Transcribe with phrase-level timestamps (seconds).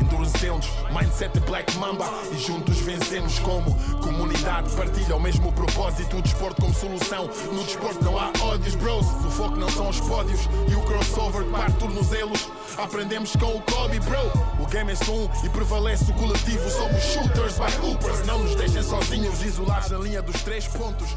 [0.00, 4.70] endurecemos, mindset Black Mamba e juntos vencemos como comunidade.
[4.76, 7.28] Partilha o mesmo propósito, o desporto como solução.
[7.52, 9.06] No desporto não há ódios, bros.
[9.06, 11.40] O foco não são os pódios e o crossover.
[12.82, 14.18] Aprendemos com o Kobe, bro.
[14.58, 16.68] O game é só um e prevalece o coletivo.
[16.70, 18.26] Somos shooters by hoopers.
[18.26, 21.14] Não nos deixem sozinhos, isolados na linha dos três pontos.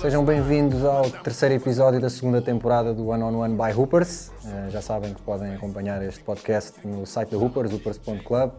[0.00, 4.32] Sejam bem-vindos ao terceiro episódio da segunda temporada do One on One by Hoopers.
[4.44, 8.52] Eh, já sabem que podem acompanhar este podcast no site da Hoopers, hoopers.club,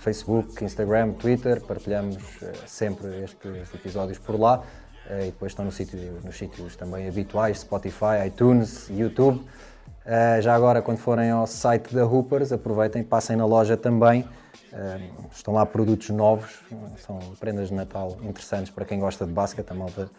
[0.00, 1.60] Facebook, Instagram, Twitter.
[1.62, 4.62] Partilhamos eh, sempre estes episódios por lá.
[5.08, 9.42] Eh, e depois estão no sítio- nos sítios também habituais, Spotify, iTunes, YouTube.
[10.04, 14.26] Eh, já agora, quando forem ao site da Hoopers, aproveitem, passem na loja também.
[15.32, 16.60] Estão lá produtos novos,
[16.98, 19.70] são prendas de Natal interessantes para quem gosta de basquete.
[19.70, 20.10] A malta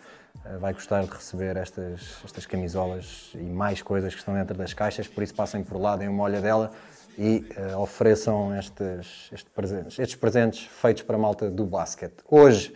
[0.60, 5.08] vai gostar de receber estas, estas camisolas e mais coisas que estão dentro das caixas,
[5.08, 6.72] por isso passem por lá, deem uma olha dela
[7.18, 12.18] e eh, ofereçam estes, estes, presentes, estes presentes feitos para a malta do basquete.
[12.30, 12.76] Hoje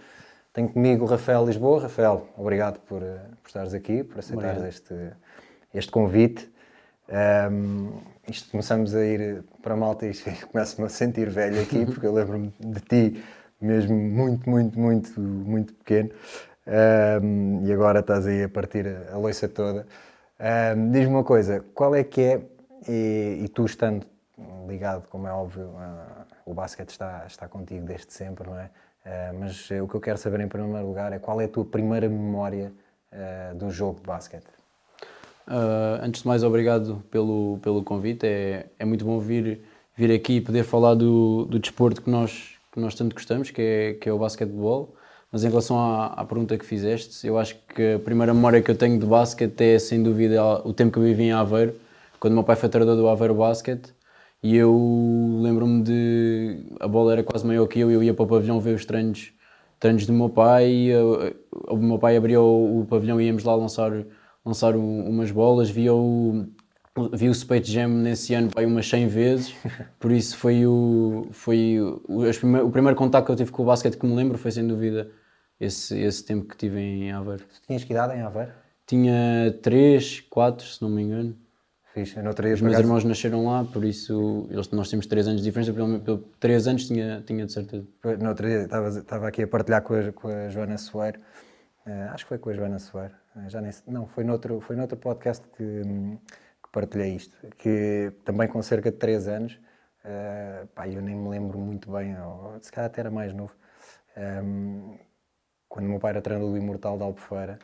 [0.51, 1.83] tenho comigo o Rafael Lisboa.
[1.83, 4.95] Rafael, obrigado por, eh, por estares aqui, por aceitares este,
[5.73, 6.51] este convite.
[7.51, 7.91] Um,
[8.27, 10.13] isto começamos a ir para a malta e
[10.51, 13.23] começo-me a sentir velho aqui, porque eu lembro-me de ti
[13.61, 16.09] mesmo muito, muito, muito, muito pequeno.
[17.21, 19.85] Um, e agora estás aí a partir a, a loiça toda.
[20.39, 22.41] Um, Diz-me uma coisa, qual é que é,
[22.89, 24.10] e, e tu estando
[24.67, 28.69] ligado, como é óbvio, a- o basquete está, está contigo desde sempre, não é?
[29.03, 31.47] Uh, mas eh, o que eu quero saber em primeiro lugar é qual é a
[31.47, 32.71] tua primeira memória
[33.11, 34.61] uh, do jogo de basquete?
[35.47, 38.25] Ah, antes de mais, obrigado pelo, pelo convite.
[38.25, 39.61] É, é muito bom vir,
[39.95, 43.61] vir aqui e poder falar do, do desporto que nós, que nós tanto gostamos, que
[43.61, 44.95] é, que é o basquetebol.
[45.31, 48.69] Mas em relação à, à pergunta que fizeste, eu acho que a primeira memória que
[48.69, 51.75] eu tenho de basquete é, sem dúvida, o tempo que eu vivi em Aveiro,
[52.19, 53.89] quando meu pai foi treinador do Aveiro Basket.
[54.43, 56.65] E eu lembro-me de.
[56.79, 58.85] A bola era quase maior que eu e eu ia para o pavilhão ver os
[58.85, 59.31] treinos,
[59.79, 60.67] treinos do meu pai.
[60.71, 61.35] E, eu-
[61.69, 63.91] o meu pai abria o, o pavilhão e íamos lá lançar,
[64.45, 65.69] lançar um- umas bolas.
[65.69, 66.47] Via o,
[67.13, 69.53] vi o Space Jam nesse ano pai, umas 100 vezes.
[69.99, 72.01] Por isso foi, o, foi o,
[72.39, 74.65] prime- o primeiro contacto que eu tive com o basquete que me lembro foi sem
[74.67, 75.11] dúvida
[75.59, 77.43] esse, esse tempo que tive em Aveiro.
[77.45, 78.51] Tu tinhas que idade em Aveiro?
[78.87, 81.35] Tinha 3, 4, se não me engano.
[81.93, 85.05] Eu no outro dia, Os meus acaso, irmãos nasceram lá, por isso eles, nós temos
[85.05, 87.85] 3 anos de diferença, pelo menos 3 anos tinha, tinha de certeza.
[88.17, 91.19] no outro dia estava, estava aqui a partilhar com a, com a Joana Soeiro,
[91.85, 94.77] eh, acho que foi com a Joana Soeiro, eh, já nem, não, foi noutro, foi
[94.77, 95.81] noutro podcast que,
[96.63, 99.59] que partilhei isto, que também com cerca de 3 anos,
[100.05, 103.53] eh, pá, eu nem me lembro muito bem, ou, se calhar até era mais novo,
[104.43, 104.97] hum,
[105.67, 107.59] quando o meu pai era treinador do Imortal da Albufeira,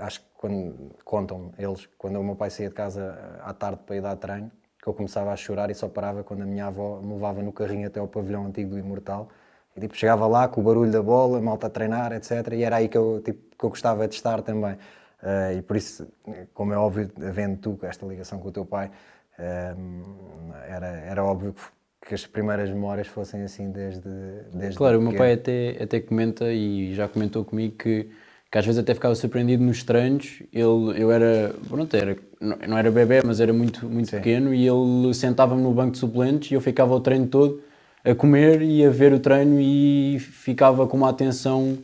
[0.00, 3.80] acho que quando contam eles, quando o meu pai saía de casa eh, à tarde
[3.86, 4.50] para ir dar treino,
[4.82, 7.52] que eu começava a chorar e só parava quando a minha avó me levava no
[7.52, 9.28] carrinho até ao pavilhão antigo do Imortal.
[9.76, 12.52] E tipo, chegava lá com o barulho da bola, malta a treinar, etc.
[12.52, 14.76] E era aí que eu, tipo, que eu gostava de estar também.
[15.22, 16.06] Eh, e por isso,
[16.52, 18.90] como é óbvio, havendo tu esta ligação com o teu pai,
[19.38, 19.74] eh,
[20.68, 24.08] era, era óbvio que, que as primeiras memórias fossem assim desde.
[24.52, 28.10] desde Claro, o meu pai até, até comenta e já comentou comigo que,
[28.54, 30.40] que às vezes até ficava surpreendido nos treinos.
[30.52, 34.64] Ele, eu era, pronto, era, não não era bebê, mas era muito, muito pequeno e
[34.64, 37.60] ele sentava-me no banco de suplentes e eu ficava o treino todo
[38.04, 41.78] a comer e a ver o treino e ficava com uma atenção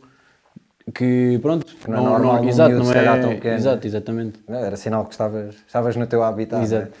[0.95, 3.55] que, pronto, não é normal num exato, miúdo, não se calhar, é, tão pequeno.
[3.57, 4.39] exato, exatamente.
[4.47, 6.63] Não, Era sinal que estavas, estavas no teu habitat.
[6.63, 6.85] Exato.
[6.85, 6.91] não é?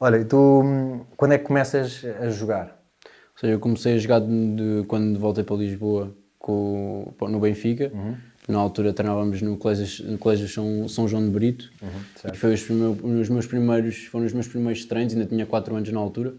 [0.00, 2.78] Olha, e tu hum, quando é que começas a jogar?
[3.04, 7.92] Ou seja, eu comecei a jogar de, de- quando voltei para Lisboa com, no Benfica.
[7.92, 8.16] Uhum.
[8.48, 11.70] Na altura treinávamos no Colégio, no colégio São, São João de Brito.
[11.82, 15.44] Uhum, e foi os, primeiros, os meus primeiros, foram os meus primeiros treinos, ainda tinha
[15.44, 16.34] 4 anos na altura.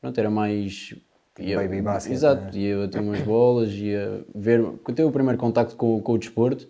[0.00, 0.94] Pronto, era mais...
[1.38, 4.64] Ia, Baby basket, Exato, ia bater umas bolas, ia ver...
[4.94, 6.68] Ter o primeiro contacto com, com o desporto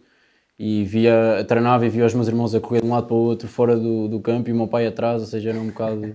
[0.58, 3.18] e via, treinava e via os meus irmãos a correr de um lado para o
[3.18, 6.14] outro fora do, do campo e o meu pai atrás, ou seja, era um bocado...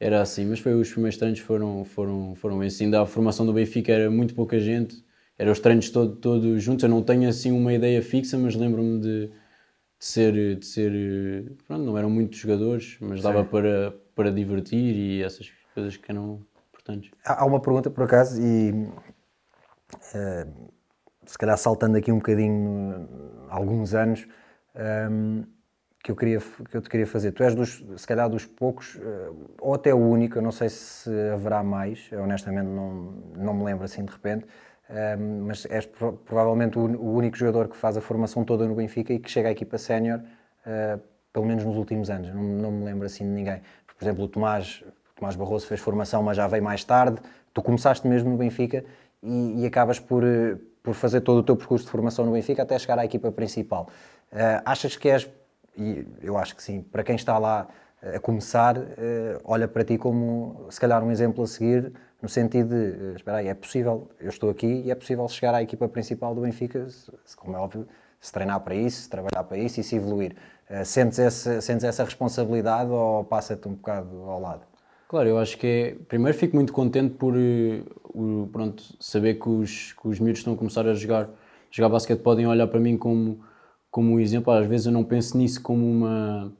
[0.00, 2.80] Era assim, mas foi os primeiros treinos foram, foram, foram esses.
[2.80, 4.96] Ainda a formação do Benfica era muito pouca gente,
[5.40, 6.82] eram os treinos todo, todos juntos.
[6.82, 9.32] Eu não tenho assim uma ideia fixa, mas lembro-me de, de
[9.98, 11.56] ser, de ser.
[11.66, 16.44] Pronto, não eram muitos jogadores, mas dava para, para divertir e essas coisas que eram
[16.68, 17.10] importantes.
[17.24, 18.86] Há uma pergunta, por acaso, e
[20.14, 20.46] eh,
[21.24, 24.28] se calhar saltando aqui um bocadinho eh, alguns anos,
[24.74, 25.44] ehm,
[26.02, 27.32] que eu, queria, que eu te queria fazer.
[27.32, 30.70] Tu és, dos, se calhar, dos poucos, uh, ou até o único, eu não sei
[30.70, 34.46] se haverá mais, honestamente não, não me lembro assim de repente,
[34.90, 38.74] uh, mas és pro, provavelmente o, o, único jogador que faz a formação toda no
[38.74, 41.00] Benfica e que chega à equipa sénior, uh,
[41.32, 42.34] pelo menos nos últimos anos.
[42.34, 43.60] Não, não, me lembro assim de ninguém.
[43.86, 44.82] Por exemplo, o Tomás,
[45.12, 47.20] o Tomás Barroso fez formação, mas já veio mais tarde.
[47.54, 48.84] Tu começaste mesmo no Benfica
[49.22, 50.22] e, e acabas por,
[50.82, 53.88] por fazer todo o teu percurso de formação no Benfica até chegar à equipa principal.
[54.64, 55.28] achas que és
[55.76, 57.68] e eu acho que sim, para quem está lá
[58.02, 62.68] a começar, eh, olha para ti como se calhar um exemplo a seguir, no sentido
[62.68, 65.88] de, eh, espera aí, é possível, eu estou aqui e é possível chegar à equipa
[65.88, 66.86] principal do Benfica,
[67.36, 67.86] como é óbvio,
[68.20, 70.36] se treinar para isso, se trabalhar para isso e se evoluir.
[70.84, 74.62] Sentes essa, sentes essa responsabilidade ou passa-te um bocado ao lado?
[75.08, 76.04] Claro, eu acho que é.
[76.06, 77.34] Primeiro fico muito contente por
[78.52, 81.28] pronto, saber que os, que os miúdos estão a começar a jogar,
[81.72, 83.40] jogar basquete, podem olhar para mim como
[83.90, 84.52] como um exemplo.
[84.52, 86.52] Às vezes eu não penso nisso como uma.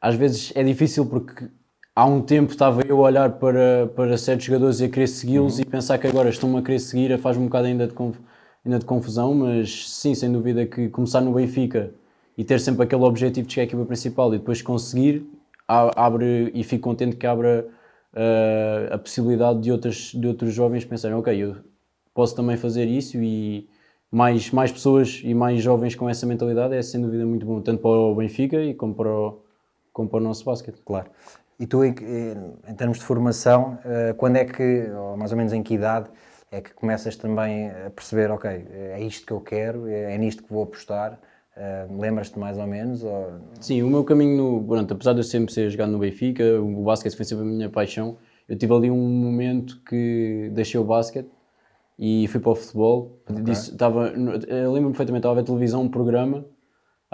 [0.00, 1.48] Às vezes é difícil porque
[1.94, 5.56] há um tempo estava eu a olhar para, para certos jogadores e a querer segui-los
[5.56, 5.62] uhum.
[5.62, 7.94] e pensar que agora estão-me a querer seguir faz um bocado ainda de,
[8.64, 11.92] ainda de confusão, mas sim, sem dúvida que começar no Benfica
[12.36, 15.24] e ter sempre aquele objetivo de chegar à equipa principal e depois conseguir,
[15.68, 17.66] abre e fico contente que abra
[18.12, 21.56] uh, a possibilidade de, outras, de outros jovens pensarem, ok, eu
[22.12, 23.68] posso também fazer isso e
[24.10, 27.80] mais, mais pessoas e mais jovens com essa mentalidade é sem dúvida muito bom, tanto
[27.80, 29.38] para o Benfica e como para o,
[29.92, 30.80] como para o nosso basquete.
[30.84, 31.08] Claro.
[31.58, 31.94] E tu, em,
[32.68, 36.08] em termos de formação, eh, quando é que, ou mais ou menos em que idade,
[36.50, 40.42] é que começas também a perceber, ok, é isto que eu quero, é, é nisto
[40.42, 41.18] que vou apostar?
[41.56, 43.04] Uh, Lembras-te mais ou menos?
[43.04, 43.32] Ou...
[43.60, 46.82] Sim, o meu caminho, no, pronto, apesar de eu sempre ser jogado no Benfica, o
[46.82, 48.16] basquete foi sempre a minha paixão.
[48.48, 51.28] Eu tive ali um momento que deixei o basquete
[51.96, 53.20] e fui para o futebol.
[53.30, 53.42] Okay.
[53.44, 56.44] Disse, estava, lembro-me perfeitamente, estava a televisão, um programa,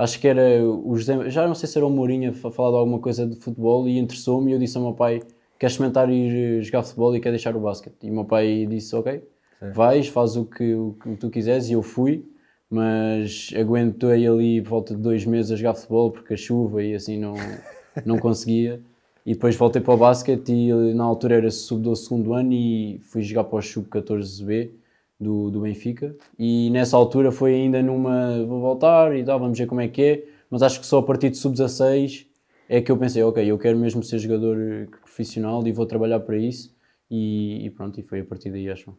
[0.01, 2.77] acho que era o José, já não sei se era o Mourinho a falar de
[2.79, 5.21] alguma coisa de futebol e interessou-me e eu disse ao meu pai,
[5.59, 7.97] queres experimentar ir jogar futebol e quer deixar o basquete?
[8.05, 9.23] E o meu pai disse, ok,
[9.59, 9.73] Sim.
[9.73, 12.25] vais, faz o que, o que tu quiseres e eu fui,
[12.71, 16.95] mas aguentei ali por volta de dois meses a jogar futebol porque a chuva e
[16.95, 17.35] assim não,
[18.07, 18.81] não conseguia.
[19.27, 23.23] E depois voltei para o basquete e na altura era sub-12 segundo ano e fui
[23.23, 24.71] jogar para o sub-14B
[25.21, 26.17] do, do Benfica.
[26.39, 30.03] E nessa altura foi ainda numa, vou voltar e tal, vamos ver como é que
[30.03, 30.25] é.
[30.49, 32.27] Mas acho que só a partir de sub-16
[32.69, 36.37] é que eu pensei, ok, eu quero mesmo ser jogador profissional e vou trabalhar para
[36.37, 36.75] isso.
[37.11, 38.97] E, e pronto, e foi a partir daí, acho.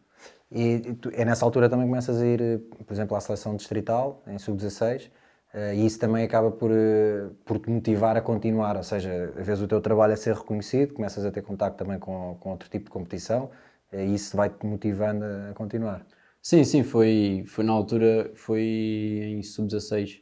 [0.52, 4.38] E tu, é nessa altura também começas a ir, por exemplo, à seleção distrital, em
[4.38, 5.10] sub-16.
[5.54, 9.62] Uh, e isso também acaba por, uh, por te motivar a continuar, ou seja, vez
[9.62, 12.86] o teu trabalho a ser reconhecido, começas a ter contato também com, com outro tipo
[12.86, 13.50] de competição
[13.94, 16.06] uh, e isso vai-te motivando a, continuar.
[16.42, 20.22] Sim, sim, foi, foi na altura, foi em sub-16,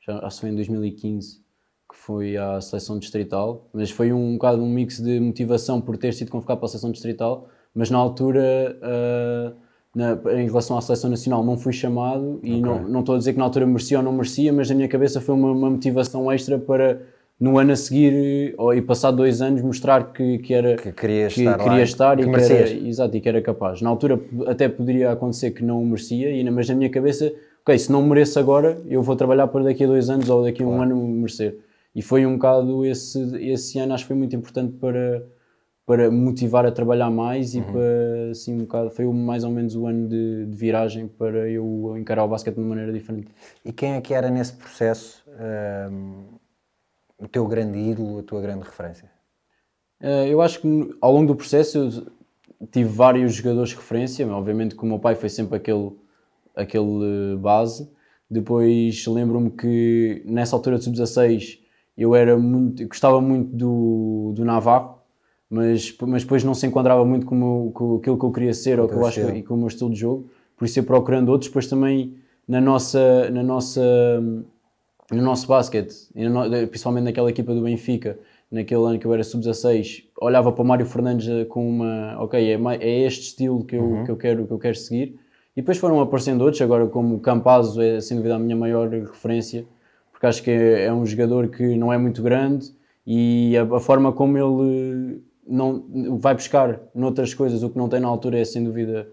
[0.00, 1.40] já acho foi em 2015,
[1.90, 5.96] que foi à seleção distrital, mas foi um, um bocado um mix de motivação por
[5.96, 8.78] ter sido convocado para a seleção distrital, mas na altura
[9.94, 12.60] na, em relação à seleção nacional não fui chamado e okay.
[12.60, 14.88] não, não estou a dizer que na altura merecia ou não merecia, mas na minha
[14.88, 17.00] cabeça foi uma, uma motivação extra para
[17.42, 21.26] no ano a seguir ou, e passar dois anos mostrar que, que era que queria
[21.26, 23.82] que, estar, queria estar que e, que era, exato, e que era capaz.
[23.82, 27.90] Na altura até poderia acontecer que não merecia, e, mas na minha cabeça, ok, se
[27.90, 30.78] não mereço agora, eu vou trabalhar para daqui a dois anos ou daqui a claro.
[30.78, 31.58] um ano merecer.
[31.92, 35.24] E foi um bocado esse, esse ano, acho que foi muito importante para
[35.84, 37.72] para motivar a trabalhar mais e uhum.
[37.72, 41.96] para assim um bocado foi mais ou menos o ano de, de, viragem para eu
[41.98, 43.26] encarar o basquete de uma maneira diferente.
[43.64, 45.24] E quem é que era nesse processo
[45.90, 46.40] um,
[47.22, 49.10] o teu grande ídolo, a tua grande referência?
[50.00, 54.74] Uh, eu acho que ao longo do processo eu tive vários jogadores de referência, obviamente
[54.74, 55.92] que o meu pai foi sempre aquele,
[56.56, 57.88] aquele base.
[58.28, 61.60] Depois lembro-me que nessa altura de sub-16
[61.96, 64.98] eu era muito, gostava muito do, do Navarro,
[65.48, 68.88] mas, mas depois não se enquadrava muito com, com aquilo que eu queria ser ou
[68.88, 71.28] que eu acho que, e com o meu estilo de jogo, por isso ia procurando
[71.28, 71.50] outros.
[71.50, 72.16] Depois também
[72.48, 73.82] na nossa, na nossa,
[75.10, 75.94] no nosso basquete,
[76.70, 78.18] principalmente naquela equipa do Benfica,
[78.50, 82.58] naquele ano que eu era sub-16, olhava para o Mário Fernandes com uma, ok, é,
[82.80, 84.04] é este estilo que eu, uhum.
[84.04, 85.18] que, eu quero, que eu quero seguir.
[85.56, 89.66] E depois foram aparecendo outros, agora como Campazzo é sem dúvida a minha maior referência,
[90.10, 92.70] porque acho que é, é um jogador que não é muito grande
[93.06, 98.00] e a, a forma como ele não, vai buscar noutras coisas o que não tem
[98.00, 99.08] na altura é sem dúvida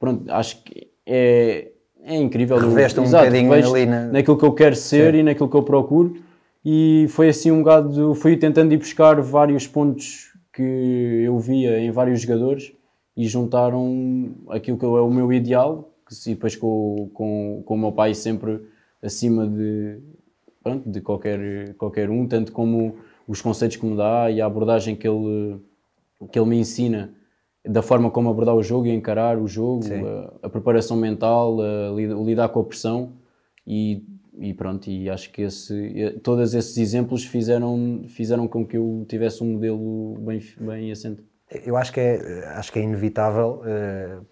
[0.00, 1.72] pronto, acho que é,
[2.02, 4.06] é incrível reveste um Exato, bocadinho ali na...
[4.06, 5.20] naquilo que eu quero ser Sim.
[5.20, 6.16] e naquilo que eu procuro
[6.64, 11.90] e foi assim um bocado fui tentando ir buscar vários pontos que eu via em
[11.90, 12.72] vários jogadores
[13.16, 15.90] e juntaram aquilo que é o meu ideal
[16.26, 18.60] e depois com, com, com o meu pai sempre
[19.02, 19.98] acima de
[20.62, 24.96] pronto, de qualquer, qualquer um, tanto como os conceitos que me dá e a abordagem
[24.96, 25.60] que ele,
[26.30, 27.12] que ele me ensina
[27.66, 29.84] da forma como abordar o jogo e encarar o jogo,
[30.42, 33.12] a, a, preparação mental, a, a lidar com a pressão
[33.66, 34.04] e,
[34.38, 39.42] e, pronto, e acho que esse, todos esses exemplos fizeram, fizeram com que eu tivesse
[39.42, 41.24] um modelo bem, bem assente.
[41.64, 44.26] Eu acho que é, acho que é inevitável uh,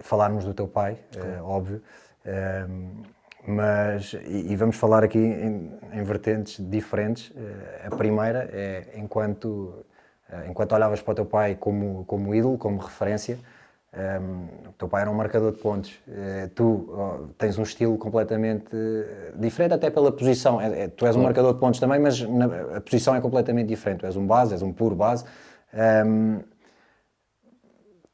[0.00, 1.82] falarmos do teu pai, uh, óbvio,
[2.24, 3.08] uh,
[3.46, 7.32] mas, e, e, vamos falar aqui em, em vertentes diferentes.
[7.82, 9.87] a primeira é enquanto eh,
[10.48, 13.38] enquanto olhavas para o teu pai como, como ídolo, como referência,
[13.92, 15.98] um, ehm, o teu pai era um marcador de pontos.
[16.06, 20.60] Uh, tu oh, tens um estilo completamente uh, diferente, até pela posição.
[20.60, 23.68] É, é, tu és um marcador de pontos também, mas na, a posição é completamente
[23.68, 24.00] diferente.
[24.00, 25.24] Tu és um base, és um puro base.
[25.72, 26.40] Um, ehm,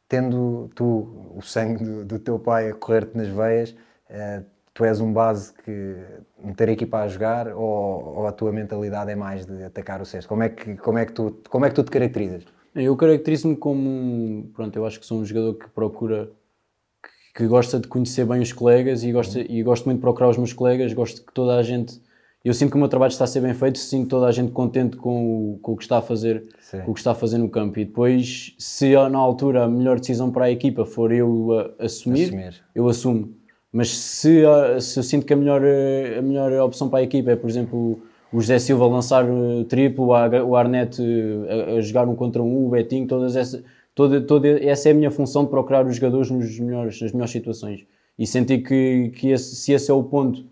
[0.08, 3.70] tendo tu o sangue do, do teu pai a correr-te nas veias,
[4.10, 4.44] uh,
[4.74, 5.96] tu és um base que
[6.42, 10.04] meter a equipa a jogar ou, ou, a tua mentalidade é mais de atacar o
[10.04, 10.28] cesto?
[10.28, 12.42] Como é que, como é que, tu, como é que tu te caracterizas?
[12.74, 16.28] Eu caracterizo-me como, pronto, eu acho que sou um jogador que procura,
[17.00, 19.46] que, que gosta de conhecer bem os colegas e, gosta, uhum.
[19.48, 22.02] e gosto muito de procurar os meus colegas, gosto que toda a gente,
[22.44, 24.50] eu sinto que o meu trabalho está a ser bem feito, sinto toda a gente
[24.50, 26.48] contente com o, com o que está a fazer,
[26.84, 30.00] com o que está a fazer no campo e depois, se na altura a melhor
[30.00, 33.43] decisão para a equipa for eu a, assumir, assumir, eu assumo
[33.74, 37.32] mas se, ah, se eu sinto que a melhor, a melhor opção para a equipa
[37.32, 38.00] é, por exemplo,
[38.32, 42.66] o José Silva lançar ah, triplo, o Arnett ah, a, a jogar um contra um,
[42.66, 46.30] o Betinho, todas essa, toda, toda essa é a minha função de procurar os jogadores
[46.30, 47.84] nos melhores, nas melhores situações.
[48.16, 50.44] E senti que, que esse, se esse é o ponto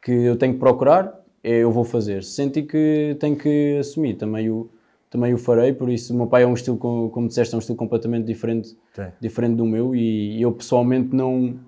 [0.00, 2.24] que eu tenho que procurar, é, eu vou fazer.
[2.24, 4.70] Senti que tenho que assumir, também o,
[5.10, 7.58] também o farei, por isso o meu pai é um estilo, como, como disseste, é
[7.58, 8.74] um estilo completamente diferente,
[9.20, 11.58] diferente do meu e eu pessoalmente não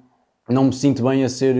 [0.48, 1.56] não me sinto bem a ser.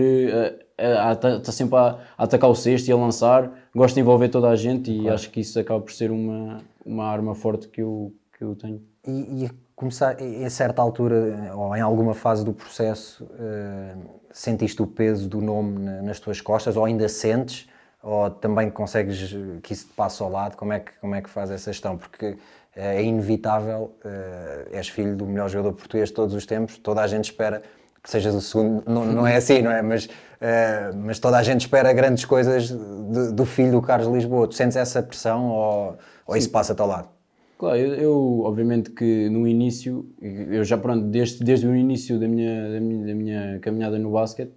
[0.77, 3.51] a estar sempre a, a, atacar o cesto e a lançar.
[3.75, 5.13] Gosto de envolver toda a gente e claro.
[5.13, 8.81] acho que isso acaba por ser uma, uma arma forte que eu, que eu tenho.
[9.05, 14.87] E, e começar, em certa altura, ou em alguma fase do processo, uh, sentiste o
[14.87, 17.69] peso do nome nas tuas costas, ou ainda sentes,
[18.01, 20.57] ou também consegues que isso te passe ao lado?
[20.57, 21.95] Como é que, como é que faz essa gestão?
[21.95, 22.37] Porque uh,
[22.75, 27.07] é inevitável, uh, és filho do melhor jogador português de todos os tempos, toda a
[27.07, 27.61] gente espera
[28.07, 29.81] sejas o segundo, não, não é assim, não é?
[29.81, 34.47] Mas, uh, mas toda a gente espera grandes coisas de, do filho do Carlos Lisboa.
[34.47, 37.09] Tu sentes essa pressão ou, ou isso passa-te ao lado?
[37.57, 42.27] Claro, eu, eu, obviamente que no início, eu já pronto, desde, desde o início da
[42.27, 44.53] minha, da minha, da minha caminhada no basquete,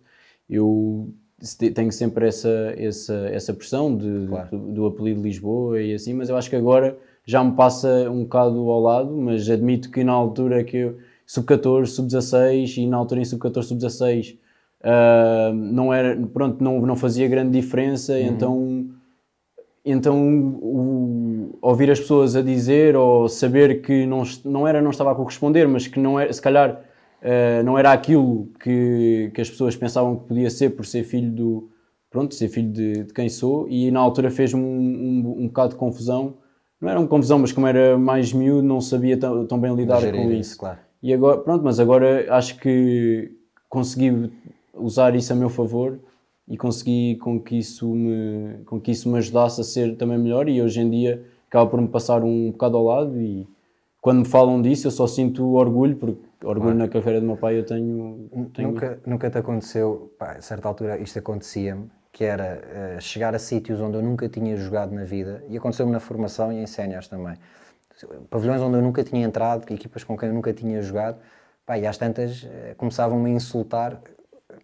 [0.49, 1.12] eu
[1.75, 4.50] tenho sempre essa, essa, essa pressão de, claro.
[4.50, 8.25] do, do apelido Lisboa e assim, mas eu acho que agora já me passa um
[8.25, 10.99] bocado ao lado, mas admito que na altura que eu
[11.31, 14.37] sub-14, sub-16 e na altura em sub-14, sub-16
[14.83, 18.27] uh, não era, pronto, não, não fazia grande diferença, uhum.
[18.27, 18.91] então
[19.85, 20.19] então
[20.61, 25.15] o, ouvir as pessoas a dizer ou saber que não, não era não estava a
[25.15, 26.73] corresponder, mas que não era, se calhar
[27.23, 31.31] uh, não era aquilo que, que as pessoas pensavam que podia ser por ser filho
[31.31, 31.71] do
[32.11, 35.71] pronto, ser filho de, de quem sou e na altura fez-me um, um, um bocado
[35.71, 36.35] de confusão
[36.81, 40.01] não era uma confusão, mas como era mais miúdo não sabia tão, tão bem lidar
[40.01, 40.59] com isso.
[40.59, 40.79] Claro.
[41.02, 43.33] E agora, pronto, mas agora acho que
[43.69, 44.30] consegui
[44.75, 45.99] usar isso a meu favor
[46.47, 50.49] e consegui com que isso me, com que isso me ajudasse a ser também melhor.
[50.49, 53.47] E hoje em dia acaba por me passar um bocado ao lado e
[54.00, 57.59] quando me falam disso eu só sinto orgulho, porque orgulho na carreira do meu pai
[57.59, 58.28] eu tenho...
[58.54, 58.73] tenho...
[58.73, 63.38] Nunca, nunca te aconteceu, pá, a certa altura isto acontecia-me, que era uh, chegar a
[63.38, 67.09] sítios onde eu nunca tinha jogado na vida e aconteceu-me na formação e em séniores
[67.09, 67.37] também
[68.28, 71.19] pavilhões onde eu nunca tinha entrado, equipas com quem eu nunca tinha jogado,
[71.66, 74.00] pá, e às tantas eh, começavam-me a insultar,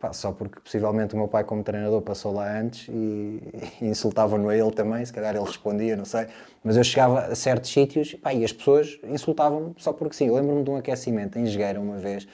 [0.01, 3.41] pá, só porque possivelmente o meu pai como treinador passou lá antes e,
[3.81, 6.27] e insultavam-no a ele também, se calhar ele respondia, não sei,
[6.65, 10.31] mas eu chegava a certos sítios pá, e as pessoas insultavam-me só porque sim.
[10.31, 12.27] Lembro-me de um aquecimento em Jogueira uma vez,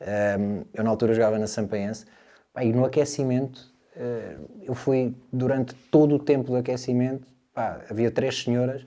[0.00, 2.06] um, ehm, eu na altura jogava na Sampaense,
[2.52, 8.10] pá, e no aquecimento uh, eu fui durante todo o tempo do aquecimento, pá, havia
[8.10, 8.86] três senhoras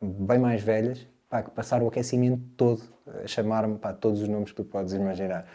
[0.00, 2.82] bem mais velhas, pá, que passaram o aquecimento todo
[3.22, 5.46] a chamar-me para todos os nomes que tu podes imaginar.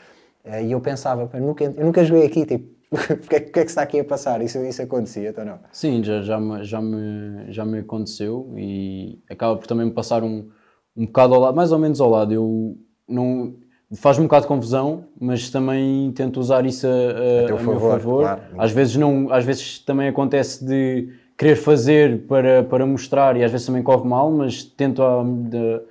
[0.43, 3.59] Eh, e eu pensava, eu nunca, eu nunca joguei aqui, tipo, o que, é, que
[3.59, 4.41] é está aqui a passar?
[4.41, 5.59] Isso, isso acontecia, então não?
[5.71, 10.23] Sim, já, já, me, já, me, já me aconteceu e acaba por também me passar
[10.23, 10.50] um,
[10.95, 12.33] um bocado ao lado, mais ou menos ao lado.
[12.33, 13.55] Eu não.
[13.95, 17.71] Faz-me um bocado de confusão, mas também tento usar isso a, a, a, a favor,
[17.71, 18.21] meu favor.
[18.21, 18.41] Claro.
[18.57, 23.52] Às vezes não, às vezes também acontece de querer fazer para, para mostrar e às
[23.52, 25.82] vezes também corre mal, mas tento, a, de,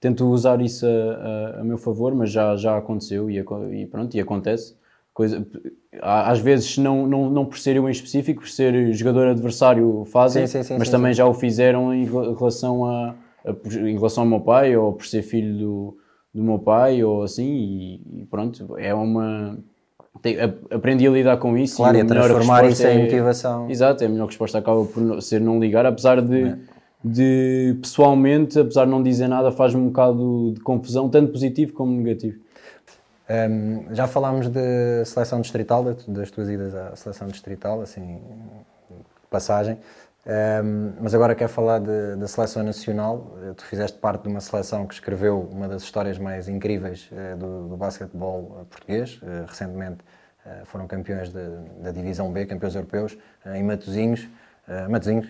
[0.00, 0.88] tento usar isso a,
[1.58, 4.76] a, a, meu favor, mas já, já aconteceu e, e, pronto, e acontece.
[5.14, 5.46] coisa,
[6.00, 10.46] às vezes não, não, não por ser eu em específico, por ser jogador adversário fazem,
[10.46, 13.14] Sim, sim, sim, mas também já o fizeram em relação, a,
[13.44, 15.96] a- em relação ao meu pai ou por ser filho do,
[16.34, 19.58] do meu pai ou assim e, e pronto, é uma...
[20.70, 23.70] aprendi a lidar com isso Claro, e a transformar isso em é- motivação.
[23.70, 26.56] Exato, a melhor resposta acaba por ser não ligar, apesar de,
[27.04, 31.92] de pessoalmente, apesar de não dizer nada, faz-me um bocado de confusão, tanto positivo como
[31.92, 32.38] negativo.
[33.30, 38.18] Um, já falámos de seleção distrital, da- das tuas idas à seleção distrital, assim,
[39.30, 39.76] passagem.
[40.28, 43.34] Um, mas agora quero falar de- da seleção nacional.
[43.42, 47.34] Eh, Tu fizeste parte de uma seleção que escreveu uma das histórias mais incríveis eh,
[47.34, 49.18] do, do basquetebol eh, português.
[49.22, 50.04] Eh, recentemente
[50.44, 51.48] eh, foram campeões de-
[51.82, 53.16] da Divisão B, campeões europeus,
[53.46, 54.28] em Matosinhos.
[54.90, 55.26] Matosinhos,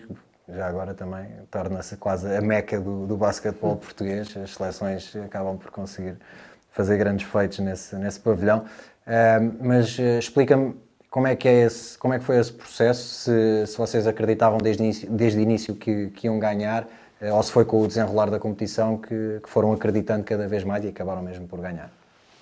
[0.49, 4.35] já agora também, torna-se quase a meca do, do basquetebol português.
[4.35, 6.17] As seleções acabam por conseguir
[6.71, 8.65] fazer grandes feitos nesse, nesse pavilhão.
[9.61, 10.75] Mas explica-me
[11.09, 14.57] como é, que é esse, como é que foi esse processo, se, se vocês acreditavam
[14.59, 16.87] desde desde o início que, que iam ganhar,
[17.19, 20.63] eh, ou se foi com o desenrolar da competição que, que foram acreditando cada vez
[20.63, 21.91] mais e acabaram mesmo por ganhar.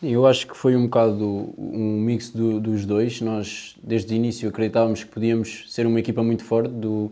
[0.03, 3.19] Eu acho que foi um bocado um mix do- dos dois.
[3.21, 7.11] Nós, desde o início, acreditávamos que podíamos ser uma equipa muito forte do,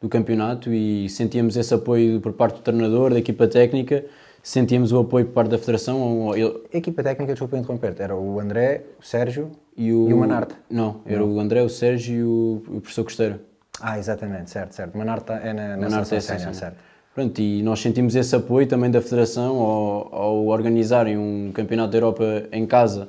[0.00, 4.04] do campeonato e sentíamos esse apoio por parte do treinador, da equipa técnica,
[4.42, 6.34] sentíamos o apoio por parte da federação.
[6.34, 10.16] ele- A equipa técnica, desculpa interromper era o André, o Sérgio e o, e o
[10.16, 10.54] Manarte.
[10.70, 13.40] Não, era o André, o Sérgio e o, o professor Costeira.
[13.80, 14.96] Ah, exatamente, certo, certo.
[14.96, 16.76] Manarte é na, na Manarte é assim, certo.
[17.14, 21.98] Pronto, e nós sentimos esse apoio também da Federação ao, ao organizarem um campeonato da
[21.98, 23.08] Europa em casa,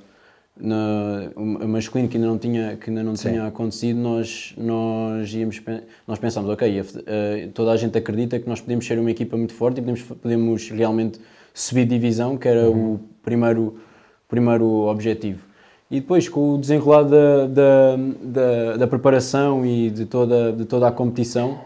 [0.60, 5.62] na, um masculino que ainda não tinha, que ainda não tinha acontecido, nós, nós, íamos,
[6.08, 9.10] nós pensámos, ok, a fe- eh, toda a gente acredita que nós podemos ser uma
[9.10, 11.20] equipa muito forte e podemos, podemos realmente
[11.54, 13.78] subir divisão, que era o primeiro,
[14.28, 15.44] primeiro objetivo.
[15.94, 20.88] E depois, com o desenrolar da, da, da, da preparação e de toda, de toda
[20.88, 21.60] a competição,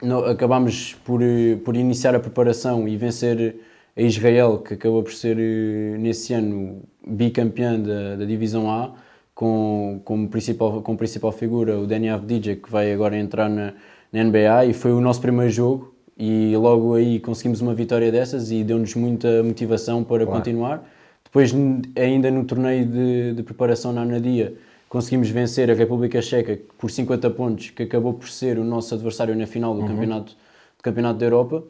[0.00, 3.56] no- acabámos por, eh, por iniciar a preparação e vencer
[3.96, 8.92] a Israel, que acabou por ser eh, nesse ano bicampeã da, da Divisão A,
[9.34, 13.72] com, como principal, como principal figura o Danny Avdija, que vai agora entrar na,
[14.12, 15.92] na NBA, e foi o nosso primeiro jogo.
[16.16, 20.88] E logo aí conseguimos uma vitória dessas e deu-nos muita motivação para continuar.
[21.36, 21.54] Depois,
[21.94, 24.54] ainda no torneio de, de preparação na Anadia,
[24.88, 29.36] conseguimos vencer a República Checa por 50 pontos, que acabou por ser o nosso adversário
[29.36, 31.62] na final do campeonato, do campeonato da Europa.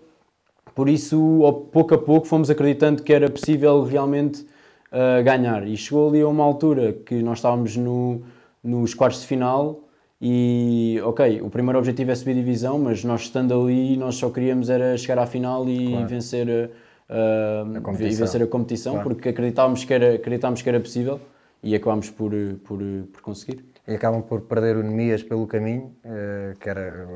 [0.73, 4.47] Por isso, pouco a pouco, fomos acreditando que era possível realmente
[4.93, 5.67] ah, ganhar.
[5.67, 8.23] E chegou ali a uma altura que nós estávamos no,
[8.63, 9.81] nos quartos de final
[10.23, 14.71] e, ok, o primeiro objetivo é subir divisão, mas nós estando ali, nós só queríamos
[14.71, 17.65] era chegar à final e vencer a, ah,
[18.01, 19.09] e vencer a competição, Claro.
[19.11, 21.21] porque acreditávamos que, era, acreditávamos que era possível
[21.63, 22.33] e acabámos por,
[22.65, 22.81] por,
[23.13, 23.65] por conseguir.
[23.87, 27.07] E acabam por perder o Nemias pelo caminho, eh, que era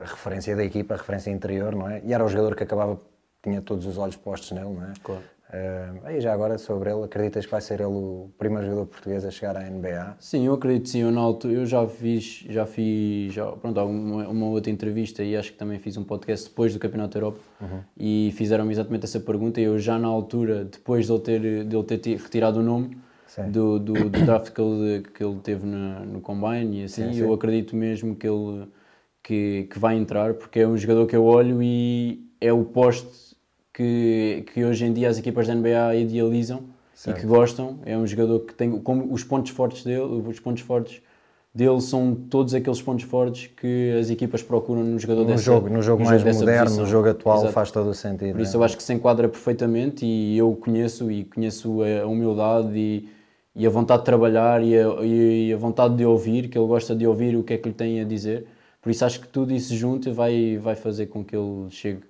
[0.00, 2.00] a referência da equipa, a referência interior, não é?
[2.04, 3.00] E era o jogador que acabava,
[3.42, 4.92] tinha todos os olhos postos nele, não é?
[5.02, 5.22] Claro.
[5.52, 9.24] Eh, aí já agora sobre ele, acreditas que vai ser ele o primeiro jogador português
[9.24, 10.16] a chegar à NBA?
[10.18, 11.00] Sim, eu acredito sim.
[11.00, 15.36] Eu, na altura, eu já fiz, já fiz já, pronto, uma, uma outra entrevista e
[15.36, 17.40] acho que também fiz um podcast depois do Campeonato da Europa
[17.96, 21.76] e fizeram-me exatamente essa pergunta e eu já na altura, depois de ele ter, de
[21.76, 22.96] ele ter ti- retirado o nome
[23.50, 27.12] do, do, do draft que ele, que ele teve na- no Combine e assim, Sim,
[27.12, 27.20] sim.
[27.20, 28.66] eu acredito mesmo que ele
[29.22, 33.31] que, que vai entrar porque é um jogador que eu olho e é o poste
[33.72, 36.62] que, que hoje em dia as equipas da NBA idealizam
[37.06, 37.78] e que gostam.
[37.84, 41.00] É um jogador que tem como os pontos fortes dele, os pontos fortes
[41.54, 45.68] dele são todos aqueles pontos fortes que as equipas procuram no jogador No dessa jogo,
[45.68, 46.84] no jogo no mais dessa moderno, posição.
[46.84, 47.52] no jogo atual, Exato.
[47.52, 48.32] faz todo o sentido.
[48.32, 48.60] Por isso é?
[48.60, 53.08] eu acho que se enquadra perfeitamente e eu conheço e conheço a humildade e,
[53.54, 56.94] e a vontade de trabalhar e a, e a vontade de ouvir, que ele gosta
[56.94, 58.46] de ouvir o que é que lhe tem a dizer.
[58.80, 62.00] Por isso acho que tudo isso junto vai, vai fazer com que ele chegue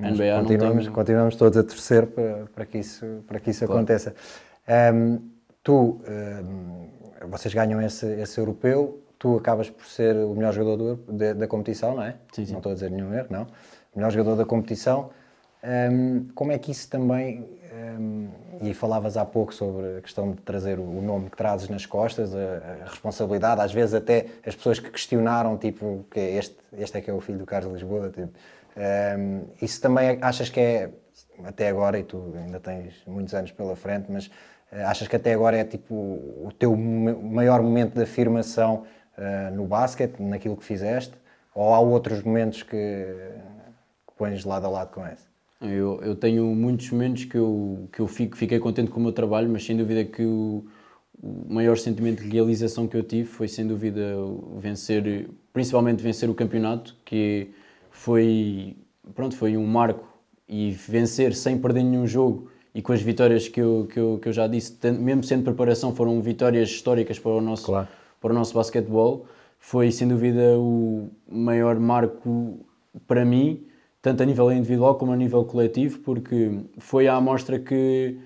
[0.00, 0.36] NBA.
[0.40, 4.14] Continuamos, tenho- continuamos todos a torcer para, para que isso, para que isso aconteça.
[4.68, 5.18] Ahm,
[5.62, 11.12] tu, ahm, vocês ganham esse, esse europeu, tu acabas por ser o melhor jogador do-
[11.12, 12.14] da, da competição, não é?
[12.32, 12.52] Sim, sim.
[12.52, 13.42] Não estou a dizer nenhum erro, não.
[13.94, 15.10] O melhor jogador da competição.
[15.62, 17.58] Ahm, como é que isso também.
[17.72, 18.28] ahm,
[18.62, 21.86] e falavas há pouco sobre a questão de trazer o o nome que trazes nas
[21.86, 26.98] costas, a, a responsabilidade, às vezes até as pessoas que questionaram, tipo, que este, este
[26.98, 28.28] é que é o filho do Carlos Lisboa, tipo,
[28.76, 30.90] ahm, isso também achas que é,
[31.44, 34.30] até agora, e tu ainda tens muitos anos pela frente, mas
[34.72, 38.84] eh, achas que até agora é tipo o teu ma- maior momento de afirmação
[39.16, 41.14] ah, no basquete, naquilo que fizeste,
[41.54, 45.28] ou há outros momentos que, que pões lado a lado com esse?
[45.60, 49.12] Eu, eu tenho muitos momentos que eu, que eu fico, fiquei contente com o meu
[49.12, 50.64] trabalho, mas sem dúvida que o,
[51.22, 54.00] o maior sentimento de realização que eu tive foi sem dúvida
[54.58, 57.50] vencer, principalmente vencer o campeonato, que
[58.00, 58.76] foi,
[59.14, 60.08] pronto, foi um marco.
[60.48, 64.28] E vencer sem perder nenhum jogo e com as vitórias que eu, que eu, que
[64.28, 67.86] eu já disse, mesmo sendo preparação, foram vitórias históricas para o nosso, claro.
[68.20, 69.26] para o nosso basquetebol,
[69.58, 72.58] foi sem dúvida o maior marco
[73.06, 73.64] para mim,
[74.02, 78.18] tanto a nível individual como a nível coletivo, porque foi a amostra que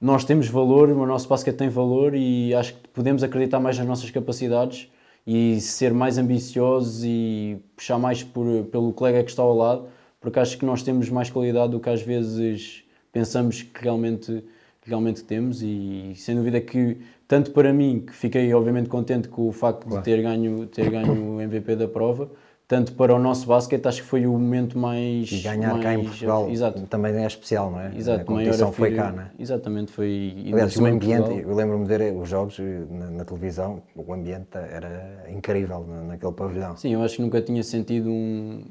[0.00, 3.86] nós temos valor, o nosso basquete tem valor e acho que podemos acreditar mais nas
[3.86, 4.88] nossas capacidades
[5.26, 9.88] e ser mais ambiciosos e puxar mais por, pelo colega que está ao lado,
[10.20, 14.44] porque acho que nós temos mais qualidade do que às vezes pensamos que realmente,
[14.80, 19.48] que realmente temos e sem dúvida que tanto para mim, que fiquei obviamente contente com
[19.48, 20.02] o facto claro.
[20.02, 22.30] de ter ganho, ter ganho o MVP da prova,
[22.68, 25.30] tanto para o nosso basquete, acho que foi o momento mais.
[25.30, 26.80] E ganhar mais, cá em Portugal exato.
[26.86, 27.96] também é especial, não é?
[27.96, 29.30] Exato, a competição foi cá, não é?
[29.38, 30.34] Exatamente, foi.
[30.52, 35.26] Aliás, o ambiente, eu lembro-me de ver os jogos na, na, televisão, o ambiente era
[35.30, 36.76] incrível naquele pavilhão.
[36.76, 38.64] Sim, eu acho que nunca tinha sentido um,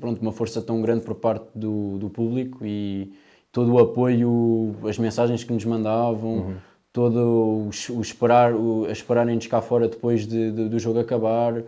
[0.00, 3.12] pronto, uma força tão grande por parte do, do público e
[3.50, 6.32] todo o apoio, as mensagens que nos mandavam.
[6.32, 6.54] Uhum.
[6.90, 11.62] Todo o, o esperar, o, a esperarem-nos cá fora depois de, de, do jogo acabar,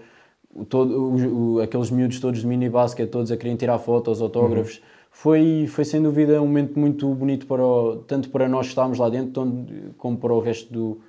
[0.69, 4.77] todo, o, o, aqueles miúdos todos de mini basket, todos a quererem tirar fotos, autógrafos.
[4.77, 4.83] Uhum.
[5.11, 8.99] Foi, foi sem dúvida um momento muito bonito para o, tanto para nós que estávamos
[8.99, 9.65] lá dentro
[9.97, 11.01] como para o resto do,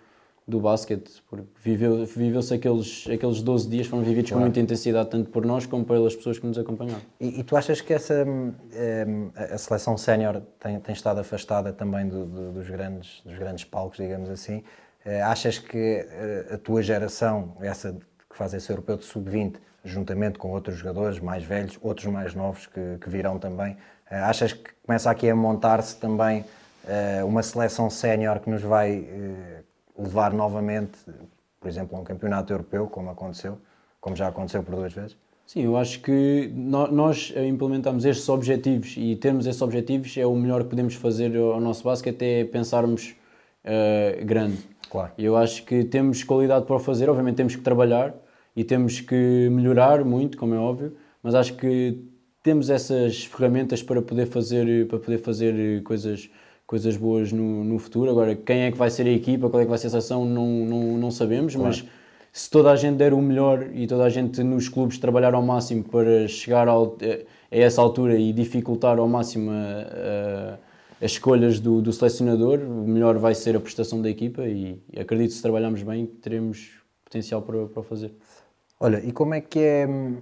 [0.48, 4.42] do basquete, porque viveu, viveu-se aqueles, aqueles 12 dias, foram vividos claro.
[4.42, 7.02] com muita intensidade, tanto por nós como pelas pessoas que nos acompanharam.
[7.20, 8.26] E, e tu achas que essa
[8.74, 9.08] eh,
[9.52, 13.98] a seleção sénior tem, tem estado afastada também do, do, dos, grandes, dos grandes palcos,
[13.98, 14.64] digamos assim?
[15.04, 15.78] Eh, achas que
[16.08, 17.98] eh, a tua geração, essa
[18.36, 22.68] que faz esse europeu de sub-20, juntamente com outros jogadores mais velhos, outros mais novos
[22.68, 23.78] que, que virão também,
[24.12, 26.44] eh, achas que começa aqui a montar-se também
[26.86, 29.62] eh, uma seleção sénior que nos vai eh,
[29.98, 30.98] levar novamente,
[31.62, 33.58] por exemplo, a um campeonato europeu, como aconteceu,
[34.02, 35.16] como já aconteceu por duas vezes?
[35.48, 40.64] Sim, eu acho que nós implementamos estes objetivos e termos esses objetivos é o melhor
[40.64, 43.16] que podemos fazer ao nosso basquete, é pensarmos
[43.64, 44.58] uh, grande.
[44.90, 45.12] Claro.
[45.20, 48.16] Eu acho que temos qualidade para o fazer, obviamente temos que trabalhar,
[48.56, 52.00] e temos que melhorar muito, como é óbvio, mas acho que
[52.42, 56.30] temos essas ferramentas para poder fazer, para poder fazer coisas,
[56.66, 58.10] coisas boas no, no futuro.
[58.10, 60.24] Agora, quem é que vai ser a equipa, qual é que vai ser a seleção,
[60.24, 61.70] não, não, não sabemos, claro.
[61.70, 61.86] mas
[62.32, 65.42] se toda a gente der o melhor e toda a gente nos clubes trabalhar ao
[65.42, 69.56] máximo para chegar ao, a essa altura e dificultar ao máximo a,
[71.02, 74.80] a, as escolhas do, do, selecionador, o melhor vai ser a prestação da equipa e,
[74.94, 76.72] e acredito que se trabalharmos bem teremos
[77.06, 78.12] potencial para, para o fazer.
[78.80, 80.22] Olha, e como é que é hum,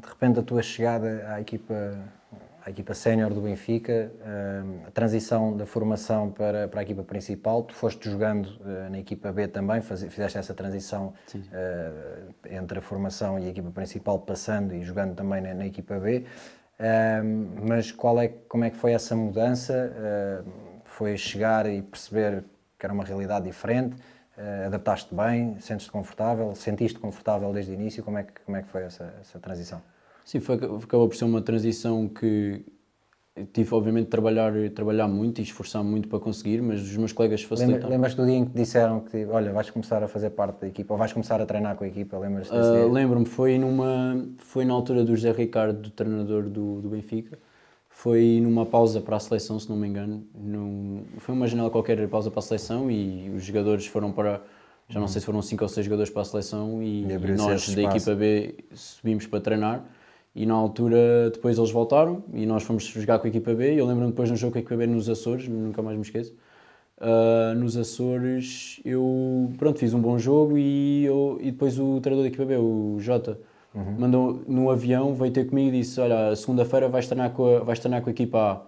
[0.00, 1.98] de repente a tua chegada à equipa,
[2.64, 4.12] à equipa sénior do Benfica,
[4.64, 7.64] hum, a transição da formação para, para a equipa principal?
[7.64, 13.36] Tu foste jogando uh, na equipa B também, fizeste essa transição uh, entre a formação
[13.36, 16.24] e a equipa principal, passando e jogando também na, na equipa B.
[17.68, 19.92] Mas qual é, como é que foi essa mudança?
[20.86, 22.42] foi chegar e perceber
[22.78, 23.96] que era uma realidade diferente?
[24.40, 25.60] Uh, adaptaste bem?
[25.60, 26.54] Sentes-te confortável?
[26.54, 28.02] Sentiste confortável desde o início?
[28.02, 29.82] Como é que, como é que foi essa, essa transição?
[30.24, 32.64] Sim, foi, acabou por ser uma transição que
[33.52, 37.42] tive obviamente de trabalhar, trabalhar muito e esforçar muito para conseguir, mas os meus colegas
[37.42, 37.88] facilitaram.
[37.88, 40.94] Lembras do dia em que disseram que, olha, vais começar a fazer parte da equipa,
[40.94, 44.74] ou vais começar a treinar com a equipa, lembras uh, Lembro-me, foi, numa, foi na
[44.74, 47.38] altura do José Ricardo, do treinador do, do Benfica,
[48.02, 50.26] foi numa pausa para a seleção, se não me engano.
[50.34, 54.42] Num, foi uma janela qualquer pausa para a seleção e os jogadores foram para.
[54.88, 57.74] Já não sei se foram 5 ou 6 jogadores para a seleção e, e nós
[57.74, 59.84] da equipa B subimos para treinar.
[60.34, 63.78] E na altura, depois eles voltaram e nós fomos jogar com a equipa B.
[63.78, 66.02] Eu lembro-me depois de um jogo com a equipa B nos Açores, nunca mais me
[66.02, 66.34] esqueço.
[66.96, 72.22] Uh, nos Açores, eu pronto, fiz um bom jogo e, eu, e depois o treinador
[72.22, 73.38] da equipa B, o Jota,
[73.74, 73.96] Uhum.
[73.98, 77.78] Mandou no avião, veio ter comigo e disse: Olha, segunda-feira vais treinar, com a, vais
[77.78, 78.60] treinar com a equipa A.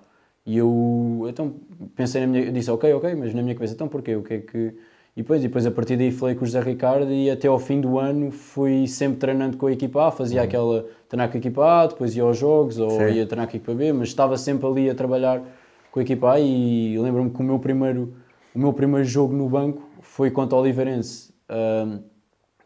[0.46, 1.54] E eu então
[1.94, 2.52] pensei na minha.
[2.52, 4.14] Disse: Ok, ok, mas na minha cabeça, então porquê?
[4.14, 4.74] O que é que.
[5.14, 7.58] E depois, e depois a partir daí falei com o José Ricardo e até ao
[7.58, 10.46] fim do ano fui sempre treinando com a equipa A, fazia uhum.
[10.46, 13.10] aquela treinar com a equipa A, depois ia aos jogos ou Sim.
[13.10, 15.42] ia treinar com a equipa B, mas estava sempre ali a trabalhar
[15.90, 18.14] com a equipa A e lembro-me que o meu primeiro,
[18.54, 21.34] o meu primeiro jogo no banco foi contra o Oliveirense.
[21.50, 22.11] Um,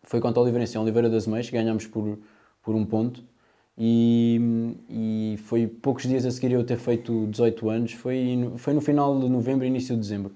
[0.06, 2.18] foi contra o Oliveirense em Oliveira das Meias, ganhámos por,
[2.62, 3.22] por um ponto.
[3.78, 4.40] E,
[4.88, 9.20] e foi poucos dias a seguir eu ter feito 18 anos, foi, foi no final
[9.20, 10.32] de novembro, início de dezembro.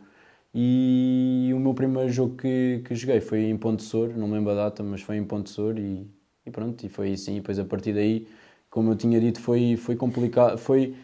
[0.55, 4.51] E o meu primeiro jogo que, que joguei foi em Ponte Sor, não me lembro
[4.53, 6.07] a data, mas foi em Ponte Sor e,
[6.45, 7.37] e pronto, e foi assim.
[7.37, 8.27] E depois a partir daí,
[8.69, 10.59] como eu tinha dito, foi, foi complicado.
[10.59, 10.95] Foi,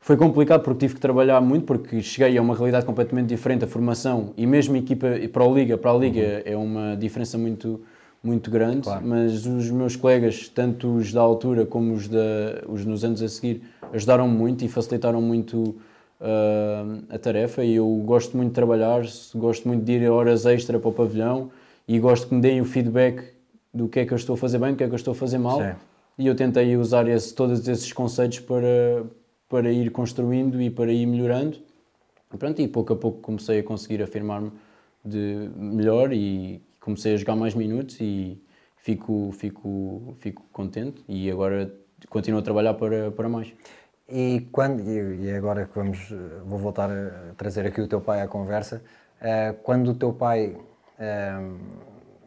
[0.00, 3.68] Foi complicado porque tive que trabalhar muito, porque cheguei a uma realidade completamente diferente, a
[3.68, 6.52] formação e mesmo a equipa para a Liga, para a Liga uhum.
[6.52, 7.80] é uma diferença muito,
[8.22, 9.06] muito grande, claro.
[9.06, 13.28] mas os meus colegas, tanto os da altura como os, da, os nos anos a
[13.28, 15.76] seguir, ajudaram muito e facilitaram muito
[16.20, 19.02] uh, a tarefa e eu gosto muito de trabalhar,
[19.34, 21.50] gosto muito de ir horas extra para o pavilhão
[21.86, 23.32] e gosto que me deem o feedback
[23.72, 25.12] do que é que eu estou a fazer bem, do que é que eu estou
[25.12, 25.74] a fazer mal Sim.
[26.18, 29.04] e eu tentei usar esse, todos esses conceitos para,
[29.48, 31.58] para ir construindo e para ir melhorando
[32.32, 34.50] e, pronto, e pouco a pouco comecei a conseguir afirmar-me
[35.04, 38.42] de melhor e comecei a jogar mais minutos e
[38.78, 41.70] fico, fico, fico contente e agora
[42.08, 43.52] continuo a trabalhar para, para mais.
[44.08, 45.98] E quando e agora que vamos
[46.46, 48.82] vou voltar a trazer aqui o teu pai à conversa,
[49.20, 50.56] eh, quando o teu pai
[50.98, 51.38] eh,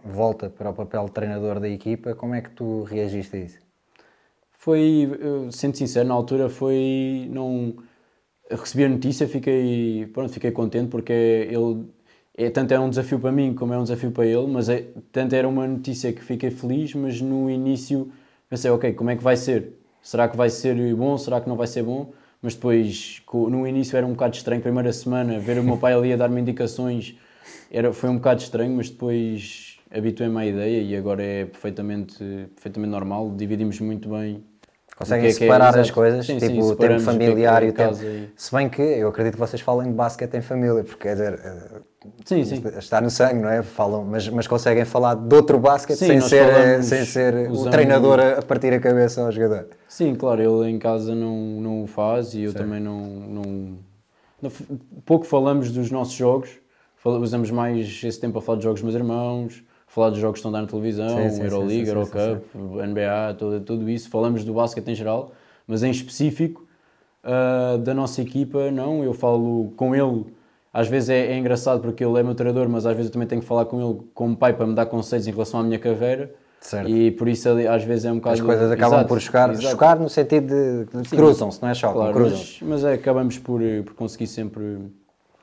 [0.06, 3.60] volta para o papel de treinador da equipa, como é que tu reagiste a isso?
[4.52, 5.10] Foi,
[5.52, 7.78] sendo sincero, na altura foi não
[8.48, 11.88] recebi a notícia, fiquei pronto, fiquei contente porque ele
[12.38, 14.88] é tanto é um desafio para mim como é um desafio para ele, mas é,
[15.12, 18.12] tanto era uma notícia que fiquei feliz, mas no início
[18.50, 19.82] pensei, ok, como é que vai ser?
[20.02, 22.12] será que vai ser bom, será que não vai ser bom?
[22.42, 26.12] Mas depois, no início era um bocado estranho, primeira semana, ver o meu pai ali
[26.12, 27.16] a dar-me indicações,
[27.70, 32.18] era, foi um bocado estranho, mas depois habituei-me à ideia e agora é perfeitamente,
[32.56, 34.44] perfeitamente normal, dividimos muito bem
[35.02, 37.70] Conseguem que é separar que é, as coisas, sim, tipo sim, o tempo familiar e
[37.70, 37.98] o tempo.
[38.04, 38.30] E...
[38.36, 41.40] Se bem que eu acredito que vocês falem de basquete em família, porque quer dizer,
[42.24, 42.62] sim, sim.
[42.78, 43.64] está no sangue, não é?
[43.64, 48.44] Falam, mas, mas conseguem falar de outro basquete sem, ser, sem ser o treinador a
[48.44, 49.70] partir a cabeça ao jogador.
[49.88, 53.78] Sim, claro, ele em casa não, não o faz e eu também não, não,
[54.40, 54.52] não,
[55.04, 56.52] Pouco falamos dos nossos jogos,
[57.04, 60.40] usamos mais esse tempo a falar de jogos dos meus irmãos falar dos jogos que
[60.40, 64.46] estão a dar na televisão, sim, sim, Euroleague, sim, Eurocup, NBA, tudo, tudo isso, falamos
[64.46, 65.34] do basquete em geral,
[65.68, 66.66] mas em específico
[67.26, 70.26] uh, da nossa equipa, não, eu falo com ele,
[70.74, 73.28] às vezes é, é, engraçado porque ele é meu treinador, mas às vezes eu também
[73.28, 75.78] tenho que falar com ele como pai para me dar conselhos em relação à minha
[75.78, 76.88] carreira, Certo.
[76.88, 78.36] E por isso às vezes é um bocado.
[78.36, 79.68] As coisas acabam exato, por chocar, exato.
[79.68, 82.64] chocar no sentido de, cruzam-se, não é choque, claro, cruzam-se.
[82.64, 84.78] Mas, mas é, acabamos por, por conseguir sempre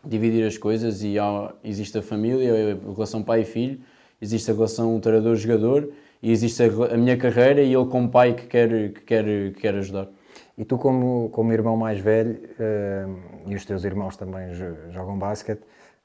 [0.04, 3.80] dividir as coisas e há, existe a família, a relação pai e filho,
[4.20, 5.90] existe a relação treinador-jogador
[6.22, 9.60] e existe a, a, minha carreira e ele como pai que quer, que quer, que
[9.60, 10.08] quer ajudar.
[10.56, 14.52] E tu como, como irmão mais velho, uh, e os teus irmãos também
[14.90, 15.62] jogam basquete,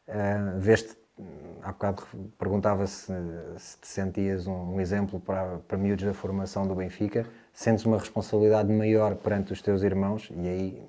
[0.08, 0.96] uh, veste,
[1.64, 2.04] há bocado
[2.38, 3.12] perguntava se,
[3.58, 7.98] se te sentias um, um, exemplo para, para miúdos da formação do Benfica, sentes uma
[7.98, 10.84] responsabilidade maior perante os teus irmãos e aí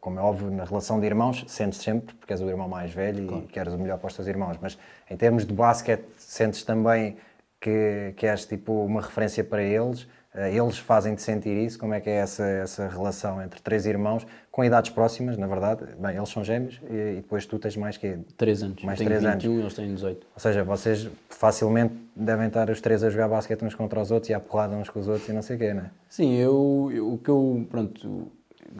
[0.00, 3.26] como é óbvio, na relação de irmãos, sentes sempre, porque és o irmão mais velho
[3.26, 3.44] claro.
[3.44, 4.78] e queres o melhor para os teus irmãos, mas
[5.10, 7.16] em termos de basquete, sentes também
[7.58, 12.00] que, que és tipo uma referência para eles, eh, eles fazem-te sentir isso, como é
[12.00, 16.28] que é essa, essa relação entre três irmãos, com idades próximas, na verdade, bem, eles
[16.28, 18.18] são gêmeos e, e depois tu tens mais que...
[18.36, 19.62] Três anos, mais três 21, anos.
[19.62, 20.26] eles têm 18.
[20.34, 24.28] Ou seja, vocês facilmente devem estar os três a jogar basquete uns contra os outros
[24.28, 25.90] e a porrada uns com os outros e não sei o quê, não é?
[26.10, 28.30] Sim, eu, eu, o que eu, pronto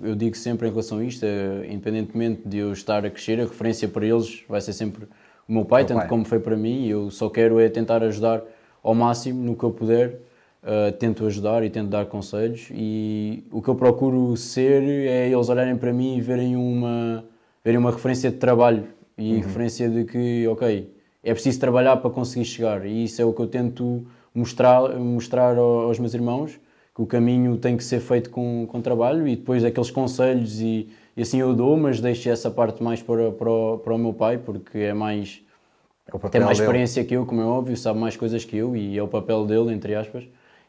[0.02, 3.44] eu digo sempre em relação a isto, é, independentemente de eu estar a crescer, a
[3.44, 5.08] referência para eles vai ser sempre
[5.48, 6.08] o meu pai, meu tanto pai.
[6.08, 6.86] como foi para mim.
[6.86, 8.42] Eu só quero é tentar ajudar
[8.82, 10.20] ao máximo no que eu puder.
[10.60, 15.48] Uh, tento ajudar e tento dar conselhos e o que eu procuro ser é eles
[15.48, 17.24] olharem para mim e verem uma,
[17.64, 18.84] verem uma referência de trabalho
[19.16, 19.40] e uhum.
[19.40, 23.40] referência de que, ok, é preciso trabalhar para conseguir chegar e isso é o que
[23.40, 26.58] eu tento mostrar, mostrar aos meus irmãos
[26.92, 30.88] que o caminho tem que ser feito com, com trabalho e depois aqueles conselhos e,
[31.18, 34.12] e assim eu dou, mas deixo essa parte mais para, para, o, para o meu
[34.12, 35.42] pai porque é mais
[36.06, 37.08] é tem mais experiência dele.
[37.08, 39.72] que eu, como é óbvio, sabe mais coisas que eu e é o papel dele,
[39.72, 40.22] entre aspas.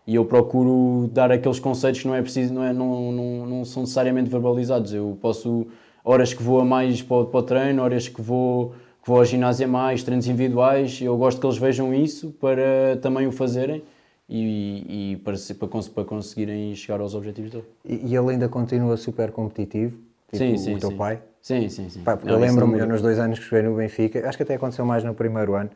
[0.07, 3.63] E eu procuro dar aqueles conceitos que não é preciso, não, é, não, não, não
[3.63, 4.91] são necessariamente verbalizados.
[4.91, 5.67] Eu posso,
[6.03, 8.71] horas que vou a mais para o, para o treino, horas que vou,
[9.03, 12.97] que vou ao ginásio a mais, treinos individuais, eu gosto que eles vejam isso para
[13.03, 13.83] também o fazerem
[14.27, 17.65] e, e para, para, para, conseguirem chegar aos objetivos dele.
[17.85, 20.08] E, e ele ainda continua super competitivo?
[20.31, 20.97] Tipo sim, sim, o teu sim.
[20.97, 21.21] pai?
[21.41, 22.03] Sim, sim, sim.
[22.03, 25.03] Pai, eu lembro-me, nos dois anos que joguei no Benfica, acho que até aconteceu mais
[25.03, 25.69] no primeiro ano,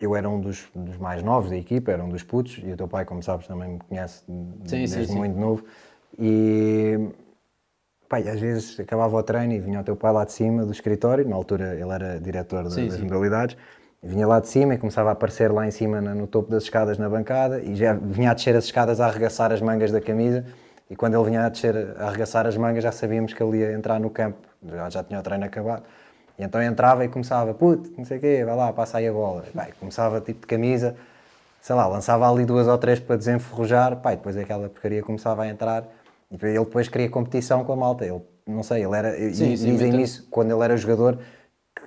[0.00, 2.76] eu era um dos, dos, mais novos da equipa, era um dos putos, e o
[2.76, 5.64] teu pai, como sabes, também me conhece sim, desde sim, muito novo.
[6.18, 7.10] E
[8.08, 10.72] pai, às vezes acabava o treino e vinha o teu pai lá de cima do
[10.72, 13.56] escritório, na altura ele era diretor das modalidades,
[14.02, 16.98] vinha lá de cima e começava a aparecer lá em cima no topo das escadas
[16.98, 20.44] na bancada e já vinha a descer as escadas a arregaçar as mangas da camisa
[20.90, 23.72] e quando ele vinha a descer a arregaçar as mangas já sabíamos que ele ia
[23.72, 25.84] entrar no campo, já, já tinha o treino acabado.
[26.38, 29.12] E então entrava e começava, puto, não sei o quê, vai lá, passa aí a
[29.12, 29.44] bola.
[29.54, 30.96] Pai, começava tipo de camisa,
[31.60, 35.48] sei lá, lançava ali duas ou três para desenferrujar, pai, depois aquela porcaria começava a
[35.48, 35.84] entrar
[36.30, 38.04] e ele depois queria competição com a malta.
[38.04, 39.12] Ele não sei, ele era.
[39.14, 41.18] Sim, e sim, dizem muita- isso quando ele era jogador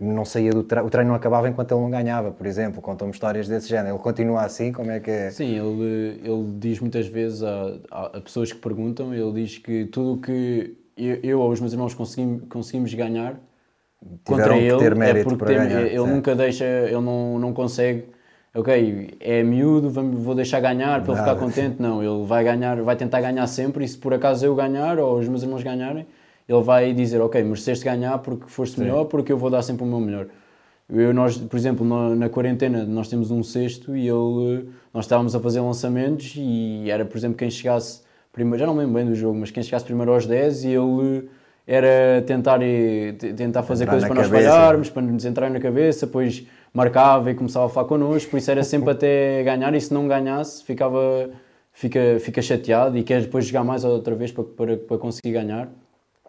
[0.10, 2.82] que não saía do treino, o treino não acabava enquanto ele não ganhava, por exemplo.
[2.82, 3.96] Contam-me histórias desse género.
[3.96, 5.30] Ele continua assim, como é que é?
[5.32, 10.14] Sim, ele, ele diz muitas vezes a, a, pessoas que perguntam, ele diz que tudo
[10.14, 13.40] o que eu, eu ou os meus irmãos conseguimos, conseguimos ganhar
[14.26, 17.40] contra Tiveram que ele ter é porque para tem- ganhar, ele nunca deixa, ele não,
[17.40, 18.06] não consegue,
[18.54, 21.82] ok, é miúdo, vou deixar ganhar para ele ficar contente.
[21.82, 25.18] Não, ele vai ganhar, vai tentar ganhar sempre e se por acaso eu ganhar ou
[25.18, 26.06] os meus irmãos ganharem,
[26.48, 29.88] ele vai dizer, ok, mereceste ganhar porque foste melhor, porque eu vou dar sempre o
[29.88, 30.28] meu melhor.
[30.90, 35.34] Eu, nós, por exemplo, na, na quarentena nós temos um cesto e ele, nós estávamos
[35.36, 38.02] a fazer lançamentos e era, por exemplo, quem chegasse
[38.34, 40.70] primeiro, já não me lembro bem do jogo, mas quem chegasse primeiro aos 10 e
[40.70, 41.30] ele
[41.66, 42.60] era tentar,
[43.38, 44.50] tentar fazer Entrar coisas para nós cabeça.
[44.50, 48.52] falharmos, para nos entrar na cabeça, depois marcava e começava a falar connosco, por isso
[48.52, 51.30] era sempre até ganhar e se não ganhasse ficava,
[51.72, 55.70] fica, fica chateado e quer depois jogar mais outra vez para, para, para conseguir ganhar.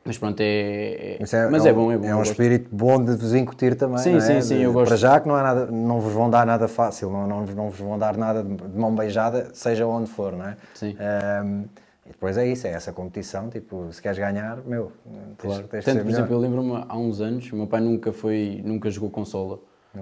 [0.04, 2.04] Mas pronto, é, é- Isso é- mas é é, um- bom, é bom.
[2.06, 2.32] É um gosto.
[2.32, 3.98] espírito bom de vos incutir também.
[3.98, 4.20] Sim, é?
[4.20, 4.88] sim, sim, De- eu gosto.
[4.88, 7.70] Para já que não, é nada, não vos vão dar nada fácil, não, não, não
[7.70, 10.56] vos vão dar nada de mão beijada, seja onde for, não é?
[10.74, 10.94] Sim.
[11.00, 11.62] Ahm,
[12.06, 14.92] e depois é isso, é essa competição, tipo, se queres ganhar, meu,
[15.38, 15.68] tens, Claro.
[15.68, 16.18] tens de Tanto, por melhor.
[16.18, 19.58] exemplo, eu lembro-me há uns anos, o meu pai nunca foi, nunca jogou consola.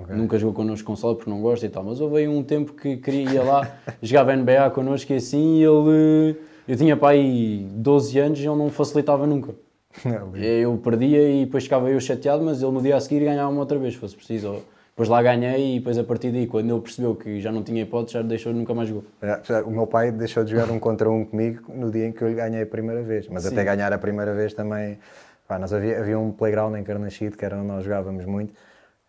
[0.09, 2.97] Nunca jogou connosco consola porque não gosta e tal, mas houve aí um tempo que
[2.97, 3.69] queria ir lá,
[4.03, 6.37] jogava NBA connosco e assim, e ele.
[6.67, 9.55] Eu tinha pai 12 anos e ele não facilitava nunca.
[10.35, 13.79] Eu perdia e depois ficava eu chateado, mas ele no dia a seguir ganhava-me outra
[13.79, 14.63] vez, se fosse preciso.
[14.91, 17.83] Depois lá ganhei e depois a partir daí, quando ele percebeu que já não tinha
[17.83, 19.05] hipótese, já deixou nunca mais jogou.
[19.23, 22.23] É, O meu pai deixou de jogar um contra um comigo no dia em que
[22.23, 24.99] eu lhe ganhei a primeira vez, mas até ganhar a primeira vez também.
[25.49, 28.53] Pá, nós havia, havia um playground em Carnaxide que era onde nós jogávamos muito.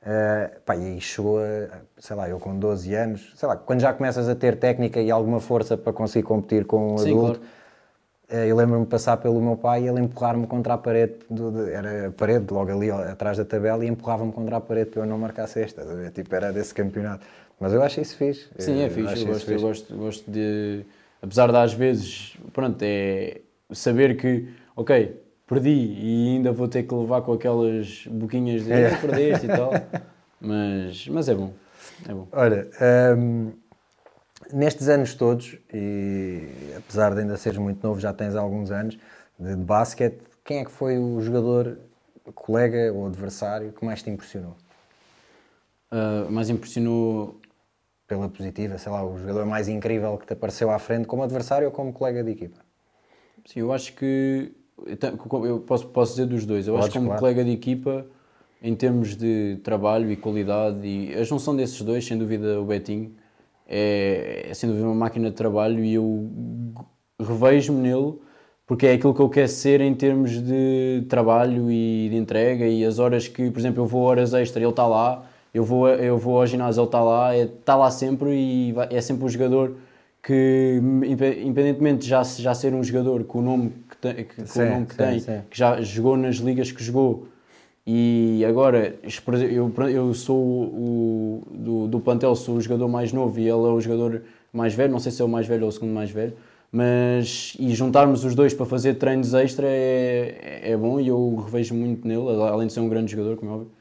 [0.06, 1.68] eh, pá, e aí chegou a,
[1.98, 5.12] sei lá, eu com 12 anos, sei lá, quando já começas a ter técnica e
[5.12, 7.54] alguma força para conseguir competir com um Sim, adulto, claro.
[8.30, 11.52] Eh, eu lembro-me de passar pelo meu pai e ele empurrar-me contra a parede, do-
[11.52, 14.90] de- era a parede logo ali ó, atrás da tabela e empurrava-me contra a parede
[14.92, 16.12] para eu não marcar cesta, estás a ver?
[16.12, 17.26] tipo, era desse campeonato.
[17.60, 18.50] Mas eu acho isso fixe.
[18.58, 19.66] Sim, é fixe, eu isso gosto, eu fixe.
[19.66, 20.86] gosto, gosto de.
[21.22, 23.40] Apesar de às vezes, pronto, é
[23.72, 28.88] saber que, ok, perdi e ainda vou ter que levar com aquelas boquinhas de É.
[28.88, 29.72] "Ah, perdeste e tal,
[30.42, 31.54] mas, mas é bom,
[32.10, 32.28] é bom.
[32.34, 32.68] Olha,
[33.18, 33.52] hum,
[34.52, 38.98] nestes anos todos, e apesar de ainda seres muito novo, já tens alguns anos
[39.40, 41.78] de, de basquete, quem é que foi o jogador,
[42.36, 44.56] colega ou adversário que mais te impressionou?
[45.92, 47.40] Ah, mas impressionou,
[48.08, 51.68] Pela positiva, sei lá, o jogador mais incrível que te apareceu à frente como adversário
[51.68, 52.60] ou como colega de equipa?
[53.46, 54.52] sim, eu acho que,
[54.86, 55.08] eu te-
[55.48, 57.16] eu posso, posso dizer dos dois, eu acho Podes, que como claro.
[57.16, 58.06] colega de equipa,
[58.62, 63.16] em termos de trabalho e qualidade, e a junção desses dois, sem dúvida o Betinho,
[63.68, 66.30] é, é sem dúvida uma máquina de trabalho e eu
[67.20, 68.14] revejo-me nele
[68.66, 72.86] porque é aquilo que eu quero ser em termos de trabalho e de entrega e
[72.86, 76.18] as horas que, por exemplo, eu vou horas extra, ele está lá, eu vou, eu
[76.18, 79.30] vou ao ginásio, ele está lá, é- está lá sempre e vai- é sempre um
[79.30, 79.76] jogador
[80.24, 84.62] que, independentemente de já, já ser um jogador com o nome que tem, que, Sim,
[84.62, 85.42] o nome que, sim, tem sim.
[85.50, 87.28] que já jogou nas ligas que jogou
[87.86, 88.96] e agora
[89.52, 93.54] eu, eu sou o, do, do plantel, sou o jogador mais novo e ele é
[93.72, 94.22] o jogador
[94.54, 96.34] mais velho, não sei se é o mais velho ou o segundo mais velho,
[96.72, 101.76] mas e juntarmos os dois para fazer treinos extra é, é bom e eu revejo
[101.76, 103.72] muito nele, além de ser um grande jogador, como é óbvio.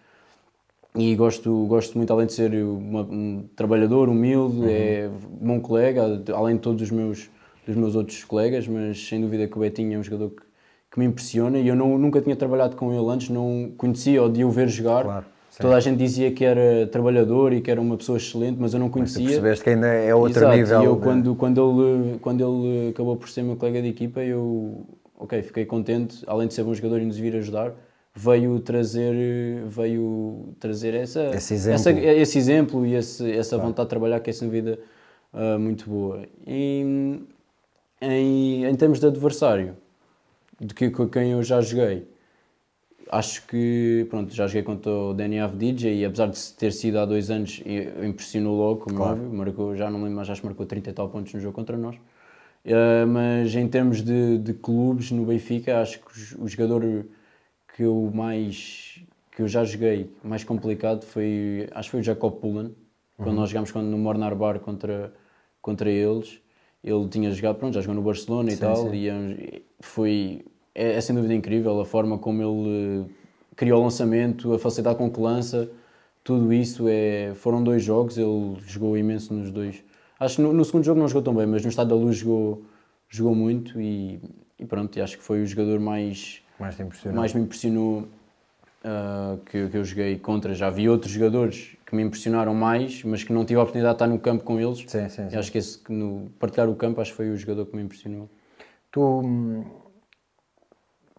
[0.94, 5.08] E gosto, gosto muito, além de ser uma- um trabalhador, humilde, é
[5.40, 7.30] bom colega, além de todos os meus,
[7.66, 10.42] dos meus outros colegas, mas sem dúvida que o Betinho é um jogador que,
[10.92, 14.28] que me impressiona e eu não, nunca tinha trabalhado com ele antes, não conhecia ou
[14.28, 15.02] de o ver jogar.
[15.04, 15.26] Claro.
[15.58, 18.80] Toda a gente dizia que era trabalhador e que era uma pessoa excelente, mas eu
[18.80, 19.24] não Tu conhecia.
[19.26, 20.82] percebeste que ainda é outro Exato, nível.
[20.82, 24.20] E eu, de- quando, quando, ele, quando ele acabou por ser meu colega de equipa,
[24.20, 24.86] eu
[25.18, 27.72] ok, fiquei contente, além de ser bom jogador e nos vir ajudar,
[28.14, 29.14] veio trazer,
[29.66, 31.74] veio trazer essa, Esse exemplo.
[31.76, 34.78] essa- esse exemplo e esse, essa vontade de trabalhar que é sem dúvida
[35.32, 36.22] ah, muito boa.
[36.46, 37.18] E,
[38.00, 39.76] em, em termos de adversário,
[40.62, 42.06] de que, com quem eu já joguei,
[43.10, 47.04] acho que pronto, já joguei contra o Danny Avdija e apesar de ter sido há
[47.04, 49.12] dois anos, e- impressionou logo, como Claro.
[49.16, 51.54] óbvio, marcou, já não lembro, mas acho que marcou 30 e tal pontos no jogo
[51.54, 51.96] contra nós.
[52.64, 57.04] Uh, mas em termos de, de clubes no Benfica, acho que o jogador
[57.74, 59.00] que eu mais
[59.32, 62.72] que eu já joguei mais complicado foi acho que foi o Jacob Pullen
[63.16, 65.12] quando nós jogámos quando, no Mornar Bar contra
[65.60, 66.38] contra eles
[66.84, 69.36] ele tinha jogado pronto já jogou no Barcelona e tal e é um-
[69.80, 70.44] foi
[70.74, 73.10] é, é sem dúvida incrível a forma como ele eh,
[73.56, 75.70] criou o lançamento a facilidade com que lança
[76.24, 79.84] tudo isso é foram dois jogos ele jogou imenso nos dois
[80.18, 82.16] acho que no, no segundo jogo não jogou tão bem mas no Estado da Luz
[82.16, 82.64] jogou
[83.08, 84.20] jogou muito e,
[84.58, 86.76] e pronto acho que foi o jogador mais mais
[87.12, 88.08] mais me impressionou
[88.84, 90.54] uh, que, que eu joguei contra.
[90.54, 93.96] Já vi outros jogadores que me impressionaram mais, mas que não tive a oportunidade de
[93.96, 94.78] estar no campo com eles.
[94.86, 95.36] Sim, sim, sim.
[95.36, 98.28] Acho que esse, no partilhar o campo, acho que foi o jogador que me impressionou.
[98.90, 99.64] Tu hum,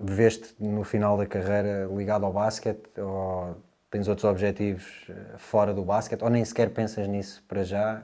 [0.03, 3.55] veste no final da carreira ligado ao basquete ou
[3.89, 8.03] tens outros objetivos eh, fora do basquete ou nem sequer pensas nisso para já?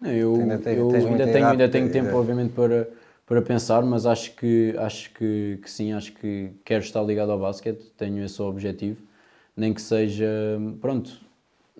[0.00, 2.88] Não, Eu, Ainda tem- eu ainda, tenho, ainda tenho tempo, obviamente, para,
[3.26, 7.38] para pensar, mas acho que, acho que, que sim, acho que quero estar ligado ao
[7.38, 9.02] basquete, tenho esse objetivo,
[9.56, 10.26] nem que seja,
[10.80, 11.20] pronto,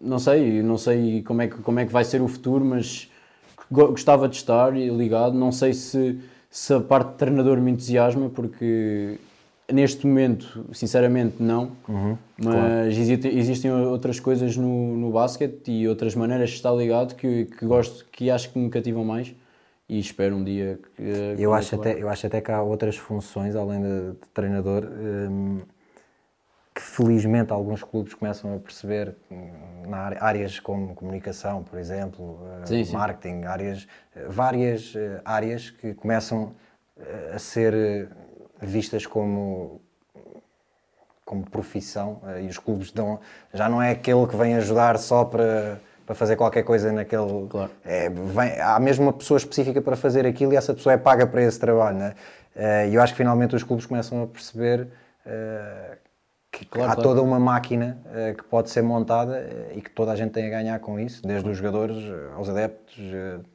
[0.00, 3.10] não sei, não sei como é que, como é que vai ser o futuro, mas
[3.70, 6.20] go- gostava de estar ligado, não sei se,
[6.50, 9.18] se a parte de treinador me entusiasma, porque
[9.72, 11.72] neste momento, sinceramente, não,
[12.42, 17.44] mas existem, existem outras coisas no, no basquete e outras maneiras de estar ligado que,
[17.44, 19.34] que gosto, que acho que me cativam mais
[19.88, 21.02] e espero um dia que.
[21.36, 24.84] que Eu acho, até, eu acho até que há outras funções, além de, de treinador,
[24.84, 25.60] hum,
[26.74, 29.50] que felizmente alguns clubes começam a perceber hum,
[29.88, 32.92] na área- áreas como comunicação, por exemplo, eh, Sim, sim.
[32.92, 36.54] marketing, áreas, eh, várias eh, áreas que começam
[36.98, 38.08] eh, a ser
[38.60, 39.80] vistas como
[41.24, 43.20] como profissão eh, e os clubes dão
[43.54, 47.70] já não é aquele que vem ajudar só para, para fazer qualquer coisa naquele Claro.
[47.84, 51.26] é, vem- há mesmo uma pessoa específica para fazer aquilo e essa pessoa é paga
[51.26, 52.14] para esse trabalho né?
[52.56, 54.88] Eh, e eu acho que finalmente os clubes começam a perceber
[55.24, 55.98] eh,
[56.50, 57.08] que Claro, há claro.
[57.10, 57.96] toda uma máquina
[58.36, 61.48] que pode ser montada e que toda a gente tem a ganhar com isso desde
[61.48, 61.96] os jogadores
[62.36, 62.96] aos adeptos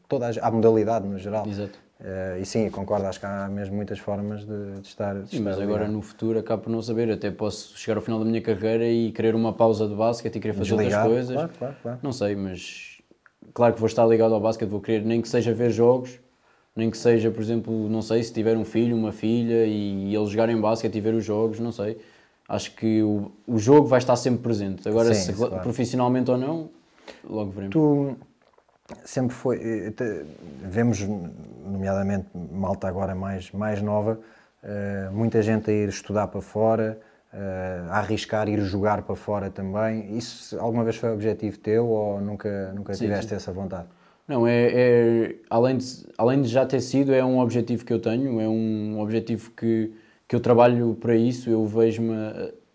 [0.07, 1.77] toda a, à modalidade no geral Exato.
[1.99, 5.39] Eh, e sim, concordo, acho que há mesmo muitas formas de, de estar de Sim,
[5.39, 5.93] mas estar agora ligado.
[5.93, 7.09] no futuro acabo por não saber.
[7.11, 10.39] Até posso chegar ao final da minha carreira e querer uma pausa de basquete e
[10.39, 11.35] querer fazer Desligado, outras coisas.
[11.35, 11.99] claro, claro, claro.
[12.03, 13.01] Não sei, mas
[13.53, 16.19] claro que vou estar ligado ao basquete, vou querer nem que seja ver jogos,
[16.75, 20.29] nem que seja, por exemplo, não sei, se tiver um filho, uma filha e eles
[20.29, 21.97] jogarem basquete e ver os jogos, não sei.
[22.47, 24.87] Acho que o, o jogo vai estar sempre presente.
[24.87, 25.63] Agora, Sim, se claro.
[25.63, 26.69] profissionalmente ou não,
[27.27, 27.73] logo veremos.
[27.73, 28.15] Tu
[29.03, 29.57] sempre foi.
[29.57, 30.23] eh,
[30.63, 30.99] Vemos,
[31.65, 34.19] nomeadamente, malta agora mais, mais nova,
[34.63, 36.99] eh, muita gente a ir estudar para fora,
[37.33, 40.17] eh, a arriscar ir jogar para fora também.
[40.17, 43.87] Isso alguma vez foi objetivo teu ou nunca, nunca tiveste essa vontade?
[44.27, 45.85] Não, é, é- além, de,
[46.17, 49.93] além de já ter sido, é um objetivo que eu tenho, é um objetivo que,
[50.27, 51.49] que eu trabalho para isso.
[51.49, 52.13] Eu vejo-me.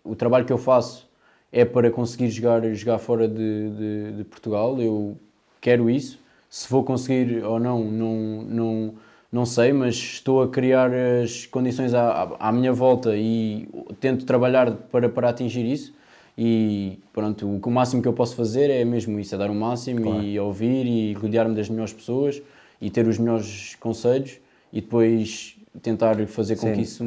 [0.03, 1.09] O trabalho que eu faço
[1.51, 4.81] é para conseguir jogar, jogar fora de, de, de Portugal.
[4.81, 5.17] Eu
[5.61, 6.19] quero isso.
[6.49, 8.93] Se vou conseguir ou não, não, não,
[9.31, 13.69] não sei, mas estou a criar as condições à, à minha volta e
[14.01, 15.93] tento trabalhar para, para atingir isso.
[16.37, 20.21] E pronto, o, máximo que eu posso fazer é mesmo isso, é dar o máximo
[20.21, 22.41] e ouvir e rodear-me das melhores pessoas
[22.81, 24.39] e ter os melhores conselhos
[24.73, 26.73] e depois tentar fazer com Sim.
[26.73, 27.05] que isso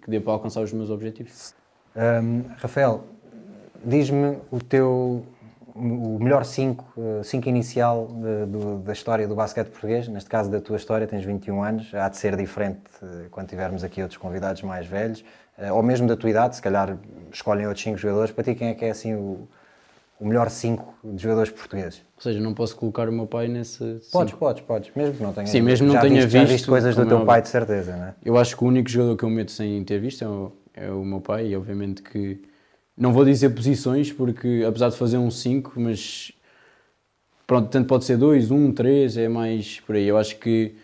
[0.00, 1.54] que dê para alcançar os meus objetivos.
[1.96, 3.04] Hum, Rafael,
[3.84, 5.24] diz-me o teu
[5.74, 6.84] o melhor 5
[7.22, 11.24] cinco inicial de- do- da história do basquete português, neste caso da tua história, tens
[11.24, 15.24] 21 anos, há de ser diferente eh, quando tivermos aqui outros convidados mais velhos,
[15.58, 16.96] eh, ou mesmo da tua idade, se calhar
[17.32, 19.48] escolhem outros 5 jogadores, para ti quem é que é assim o,
[20.20, 22.02] o melhor 5 de jogadores portugueses?
[22.16, 24.00] Ou seja, não posso colocar o meu pai nesse.
[24.12, 26.68] Podes, podes, podes, mesmo que não tenhas Sim, mesmo não já tenha já visto, viste
[26.68, 27.26] coisas do é teu óbvio.
[27.26, 28.14] pai, de certeza, não é?
[28.24, 30.90] Eu acho que o único jogador que eu meto sem ter visto é o, é
[30.90, 32.42] o meu pai, e obviamente que
[33.00, 36.30] não vou dizer posições, porque apesar de fazer um 5, mas
[37.46, 40.06] pronto, tanto pode ser 2, 1, 3, é mais por aí.
[40.06, 40.74] Eu acho que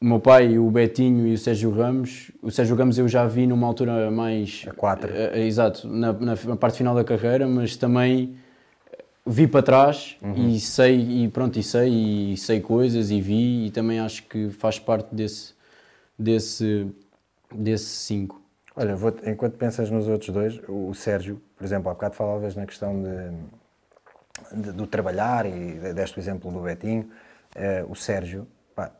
[0.00, 3.46] o meu pai, o Betinho e o Sérgio Ramos, o Sérgio Ramos eu já vi
[3.46, 4.64] numa altura mais.
[4.66, 5.12] A quatro.
[5.12, 8.34] eh, eh, exato, na, na, na parte final da carreira, mas também
[9.26, 10.48] vi para trás Uhum.
[10.48, 14.50] e sei e pronto e sei e sei coisas e vi e também acho que
[14.50, 15.52] faz parte desse
[16.18, 16.86] desse
[17.52, 18.40] desse 5
[18.76, 22.66] Olha, vou- enquanto pensas nos outros dois, o Sérgio, por exemplo, há bocado falavas na
[22.66, 23.30] questão de,
[24.52, 27.10] de- do trabalhar e de- deste o exemplo do Betinho.
[27.54, 28.90] Eh, o Sérgio, pá,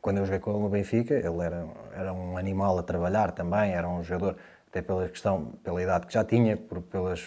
[0.00, 3.72] quando eu joguei com ele no Benfica, ele era, era um animal a trabalhar também,
[3.72, 4.36] era um jogador,
[4.68, 7.20] até pela questão, pela idade que já tinha, por, pelas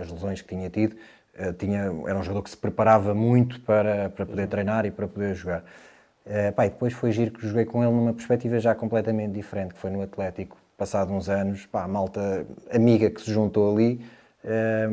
[0.00, 0.96] as lesões que tinha tido,
[1.34, 5.06] eh, tinha, era um jogador que se preparava muito para, para poder treinar e para
[5.08, 5.64] poder jogar.
[6.26, 9.74] Eh, pá, e depois foi giro que joguei com ele numa perspectiva já completamente diferente,
[9.74, 14.04] que foi no Atlético, passado uns anos, pá, a malta amiga que se juntou ali,
[14.44, 14.90] eh,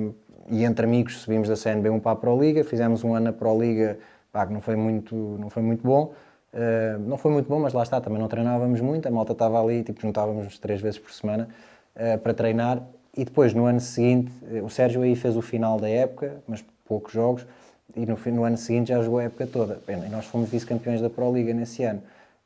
[0.50, 3.60] e entre amigos subimos da CNB1 para a Pro Liga, fizemos um ano na Pro
[3.60, 4.00] Liga,
[4.32, 6.14] pá, que não foi muito, não foi muito bom,
[6.54, 9.62] eh, não foi muito bom, mas lá está, também não treinávamos muito, a malta estava
[9.62, 11.50] ali, tipo, juntávamos três vezes por semana
[11.94, 12.82] eh, para treinar,
[13.16, 16.64] e depois no ano seguinte, eh, o Sérgio aí fez o final da época, mas
[16.86, 17.46] poucos jogos,
[17.98, 19.76] e no, no ano seguinte já jogou a época toda.
[19.86, 22.02] Pena, E nós fomos vice-campeões da Pro Liga nesse ano.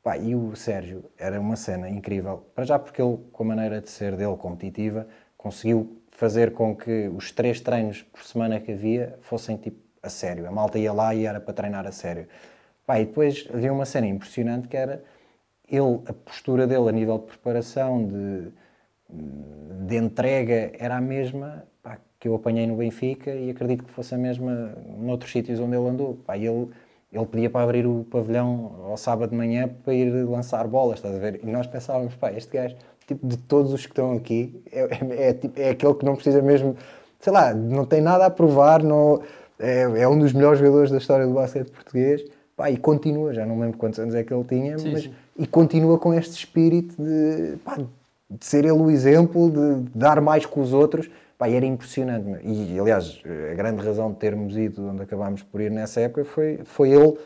[0.06, 2.46] Pá, e o Sérgio era uma cena incrível.
[2.54, 7.08] Para já porque ele, com a maneira de ser dele competitiva, conseguiu fazer com que
[7.10, 10.48] os três treinos por semana que havia fossem tipo a sério.
[10.48, 12.28] A malta ia lá e era para treinar a sério.
[12.86, 15.04] Pá, e depois havia uma cena impressionante que era
[15.68, 18.52] ele, a postura dele a nível de preparação, de,
[19.88, 24.14] de entrega, era a mesma pá, que eu apanhei no Benfica e acredito que fosse
[24.14, 26.14] a mesma noutros sítios onde ele andou.
[26.28, 26.70] Pá, ele,
[27.16, 31.16] ele pedia para abrir o pavilhão ao sábado de manhã para ir lançar bolas, estás
[31.16, 31.40] a ver?
[31.44, 32.76] E nós pensávamos, pá, este gajo,
[33.08, 36.16] tipo, de todos os que estão aqui, é, é, é, tipo, é aquele que não
[36.16, 36.76] precisa mesmo,
[37.20, 39.22] sei lá, não tem nada a provar, não,
[39.60, 43.46] é, é um dos melhores jogadores da história do basquete português Pá, e continua, já
[43.46, 45.14] não lembro quantos anos é que ele tinha, sim, mas sim.
[45.38, 50.46] e continua com este espírito de, pá, de ser ele o exemplo, de dar mais
[50.46, 51.10] que os outros.
[51.38, 52.28] Pá, era impressionante.
[52.44, 53.22] E, aliás,
[53.52, 57.18] a grande razão de termos ido onde acabámos por ir nessa época foi, foi ele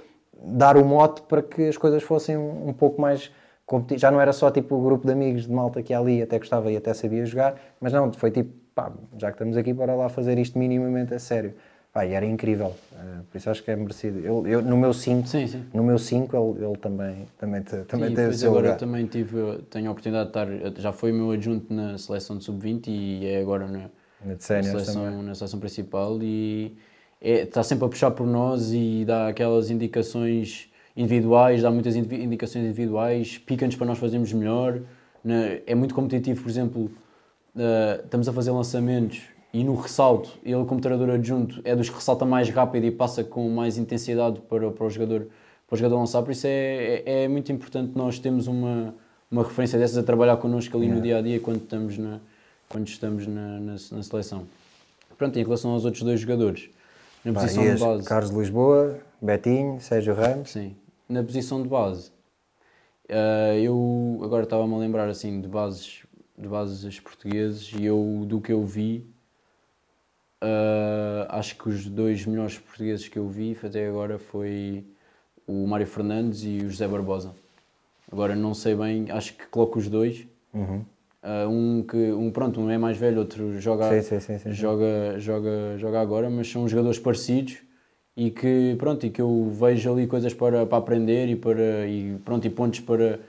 [0.41, 3.31] dar o mote para que as coisas fossem um, um pouco mais
[3.65, 4.01] competitivas.
[4.01, 6.71] Já não era só tipo o grupo de amigos de malta que ali até gostava
[6.71, 10.09] e até sabia jogar, mas não, foi tipo, pá, já que estamos aqui, para lá
[10.09, 11.53] fazer isto minimamente a sério.
[11.91, 14.19] Pá, e era incrível, uh, por isso acho que é merecido.
[14.19, 15.27] Eu, eu no meu 5,
[15.73, 18.79] no meu 5 ele, ele também, também, te, também sim, teve o seu agora lugar.
[18.79, 22.87] também tive, tenho a oportunidade de estar, já foi meu adjunto na seleção de sub-20
[22.89, 23.89] e é agora na,
[24.23, 26.75] na, seleção, na seleção principal e
[27.21, 32.65] é, está sempre a puxar por nós e dá aquelas indicações individuais, dá muitas indicações
[32.65, 34.81] individuais, pica-nos para nós fazermos melhor.
[35.23, 35.61] Né?
[35.65, 36.91] É muito competitivo, por exemplo,
[37.55, 39.21] uh, estamos a fazer lançamentos
[39.53, 43.23] e no ressalto, ele como treinador adjunto é dos que ressalta mais rápido e passa
[43.23, 45.27] com mais intensidade para, para, o, jogador,
[45.67, 48.93] para o jogador lançar, por isso é, é, é muito importante nós termos uma,
[49.31, 52.19] uma referência dessas a trabalhar connosco ali no dia a dia quando estamos na,
[52.69, 54.47] quando estamos na, na, na seleção.
[55.17, 56.69] Pronto, em relação aos outros dois jogadores,
[57.25, 58.07] na Pá, posição de base.
[58.07, 60.51] Carlos Lisboa, Betinho, Sérgio Ramos.
[60.51, 60.75] Sim,
[61.09, 62.11] na posição de base.
[63.09, 66.03] Uh, eu agora estava-me a lembrar assim de bases,
[66.37, 69.05] de bases portugueses e eu do que eu vi
[70.41, 74.85] Uh, acho que os dois melhores portugueses que eu vi até agora foi
[75.45, 77.35] o Mário Fernandes e o José Barbosa.
[78.09, 80.25] Agora não sei bem, acho que coloco os dois.
[80.53, 80.85] Uhum.
[81.21, 85.19] Uh, um que um pronto, um é mais velho, outro joga, sim, sim, sim, joga,
[85.19, 87.57] joga, joga agora, mas são jogadores parecidos
[88.15, 92.17] e que pronto e que eu vejo ali coisas para, para aprender e para e
[92.23, 93.19] pronto e pontos para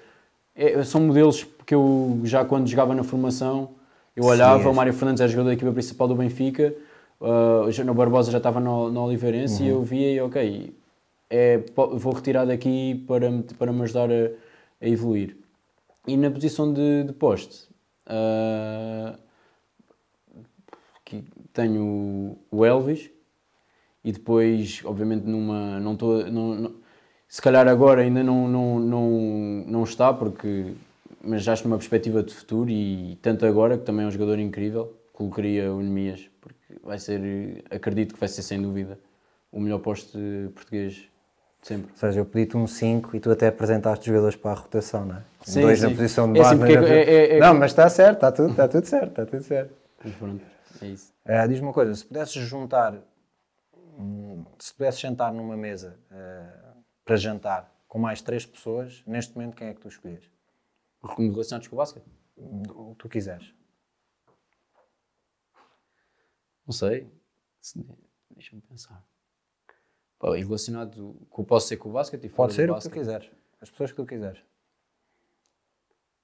[0.55, 3.71] é, são modelos que eu já quando jogava na formação
[4.15, 6.73] eu olhava, o Mário Fernandes era jogador da equipa principal do Benfica
[7.21, 9.69] Uh, o Barbosa já estava no, no Oliveirense uhum.
[9.69, 10.75] e eu via e ok,
[11.29, 14.31] é, vou retirar daqui para, para me ajudar a,
[14.81, 15.37] a evoluir.
[16.07, 17.69] E na posição de, de poste,
[18.11, 19.19] uh,
[21.53, 23.11] tenho o Elvis
[24.05, 25.81] e depois, obviamente, numa.
[25.81, 26.27] Não estou.
[26.31, 26.75] Não, não,
[27.29, 29.11] se calhar agora ainda não, não, não,
[29.67, 30.75] não está, porque.
[31.23, 34.39] Mas já estou numa perspectiva de futuro e tanto agora, que também é um jogador
[34.39, 38.99] incrível, colocaria o Nemias, porque vai ser, acredito que vai ser sem dúvida
[39.53, 40.19] o melhor posto
[40.55, 41.11] português
[41.63, 41.91] sempre.
[41.91, 45.17] Ou seja, eu pedi-te um 5 e tu até apresentaste jogadores para a rotação, não
[45.17, 45.23] é?
[45.43, 45.87] Sim, Dois sim.
[45.87, 46.63] na posição de base.
[46.63, 49.43] É, é, é, é, não, mas está certo, está tudo, está tudo certo, está tudo
[49.43, 49.75] certo.
[50.05, 50.45] Mas pronto,
[50.83, 51.13] é isso.
[51.25, 52.95] Uh, Diz-me uma coisa, se pudesses juntar,
[54.59, 59.69] se pudesses sentar numa mesa uh, para jantar com mais três pessoas, neste momento quem
[59.69, 60.25] é que tu escolhias?
[61.03, 62.07] Relacionados com o basquete?
[62.37, 63.53] O que tu quiseres.
[66.67, 67.11] Não sei.
[68.31, 69.05] Deixa-me pensar.
[70.23, 71.43] E relacionado com.
[71.45, 73.31] Posso ser com o basquete e fora Pode ser o que tu quiseres.
[73.61, 74.43] As pessoas que tu quiseres.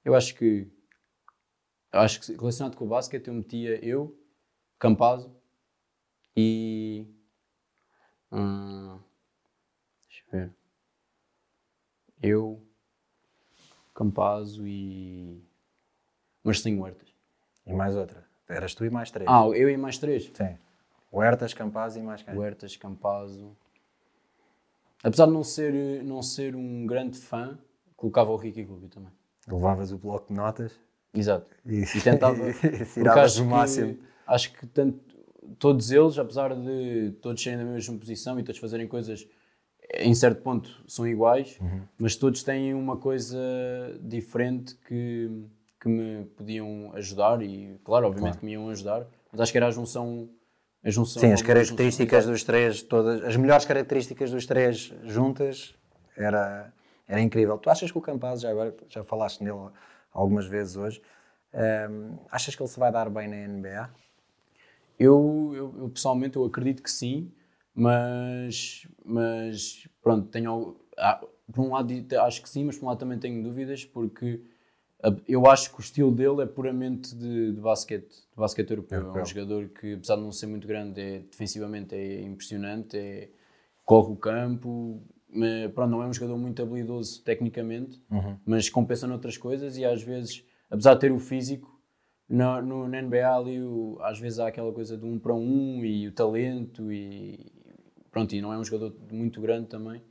[0.04, 0.70] Eu acho que.
[1.92, 4.14] Eu acho que relacionado com o basquete eu metia eu,
[4.78, 5.34] Campazzo
[6.36, 7.06] e.
[8.30, 8.98] Hum,
[10.08, 10.54] deixa eu ver.
[12.22, 12.62] Eu,
[13.94, 15.42] Campazzo e.
[16.44, 17.08] Marcelinho Huertas.
[17.66, 18.26] E mais outra.
[18.46, 19.28] Eras tu e mais três.
[19.28, 20.30] Ah, eu e mais três?
[20.34, 20.58] Sim.
[21.12, 22.34] Huertas, Campazzo e mais quem?
[22.34, 23.56] Huertas, Campazzo.
[25.06, 27.56] Apesar de não ser, não ser um grande fã,
[27.96, 29.12] colocava o Ricky Rubio também.
[29.46, 30.72] Levavas o bloco de notas.
[31.14, 31.46] Exato.
[31.64, 32.36] E, e tentava.
[32.92, 33.98] Tiravas o máximo.
[34.26, 34.98] acho que tanto,
[35.58, 39.26] todos eles, apesar de todos serem da mesma posição e todos fazerem coisas
[40.00, 41.82] em certo ponto são iguais, uhum.
[41.96, 43.38] mas todos têm uma coisa
[44.02, 45.30] diferente que
[45.86, 48.40] que me podiam ajudar e, claro, obviamente claro.
[48.40, 50.28] que me iam ajudar, mas acho que era a junção.
[50.86, 55.74] A junção Sim, as características dos três, todas, as melhores características dos três juntas
[56.16, 56.72] era,
[57.08, 57.58] era incrível.
[57.58, 59.68] Tu achas que o Campaz, já agora já falaste nele
[60.12, 61.02] algumas vezes hoje,
[61.90, 63.90] um, achas que ele se vai dar bem na NBA?
[64.96, 67.32] Eu, eu, eu, pessoalmente eu acredito que sim,
[67.74, 70.76] mas, mas pronto, tenho,
[71.52, 74.40] por um lado acho que sim, mas por um lado também tenho dúvidas, porque
[75.28, 79.14] eu acho que o estilo dele é puramente de, de basquete, de basquete europeu.
[79.14, 82.96] É, é um jogador que, apesar de não ser muito grande, é, defensivamente é impressionante,
[82.96, 83.30] é,
[83.84, 88.36] corre o campo, mas, pronto, não é um jogador muito habilidoso tecnicamente, uhum.
[88.44, 91.76] mas compensa noutras coisas e às vezes, apesar de ter o físico,
[92.28, 95.84] no, no, na NBA ali, o, às vezes há aquela coisa de um para um
[95.84, 97.52] e o talento e
[98.10, 100.02] pronto, e não é um jogador muito grande também.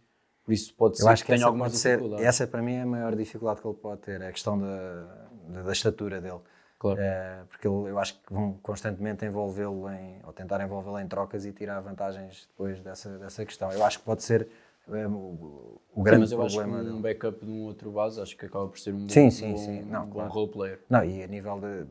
[0.46, 2.22] Por isso pode ser Eu acho que, que tenha alguma dificuldade.
[2.22, 4.60] Ser, essa para mim é a maior dificuldade que ele pode ter, é a questão
[4.60, 5.04] da,
[5.50, 6.40] da, da estatura dele.
[6.78, 7.00] Claro.
[7.02, 11.46] É, porque ele, eu acho que vão constantemente envolvê-lo em, ou tentar envolvê-lo em trocas
[11.46, 13.72] e tirar vantagens depois dessa, dessa questão.
[13.72, 14.48] Eu acho que pode ser
[14.90, 16.82] é, o, o grande sim, mas eu problema.
[16.82, 19.26] Acho que um backup de um outro base, acho que acaba por ser um sim,
[19.26, 19.82] bom, sim, sim.
[19.84, 20.30] Não, um claro.
[20.30, 20.80] bom role player.
[20.90, 21.88] Não, e a nível de.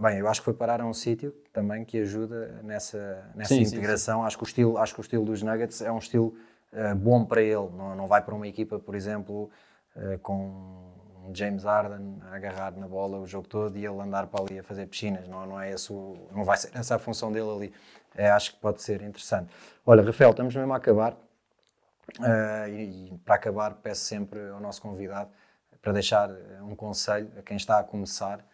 [0.00, 3.60] Bem, eu acho que foi parar a um sítio também que ajuda nessa, nessa sim,
[3.60, 4.20] integração.
[4.20, 6.34] Sim, acho, que o estilo, acho que o estilo dos Nuggets é um estilo
[6.74, 7.68] uh, bom para ele.
[7.76, 9.50] Não, não vai para uma equipa, por exemplo,
[9.96, 10.92] uh, com
[11.32, 14.62] James Harden a agarrar na bola o jogo todo e ele andar para ali a
[14.62, 15.26] fazer piscinas.
[15.28, 17.74] Não, não, é esse o, não vai ser essa a função dele ali.
[18.14, 19.52] É, acho que pode ser interessante.
[19.84, 21.16] Olha, Rafael, estamos mesmo a acabar.
[22.18, 25.30] Uh, e, e, para acabar, peço sempre ao nosso convidado
[25.80, 26.30] para deixar
[26.62, 28.44] um conselho a quem está a começar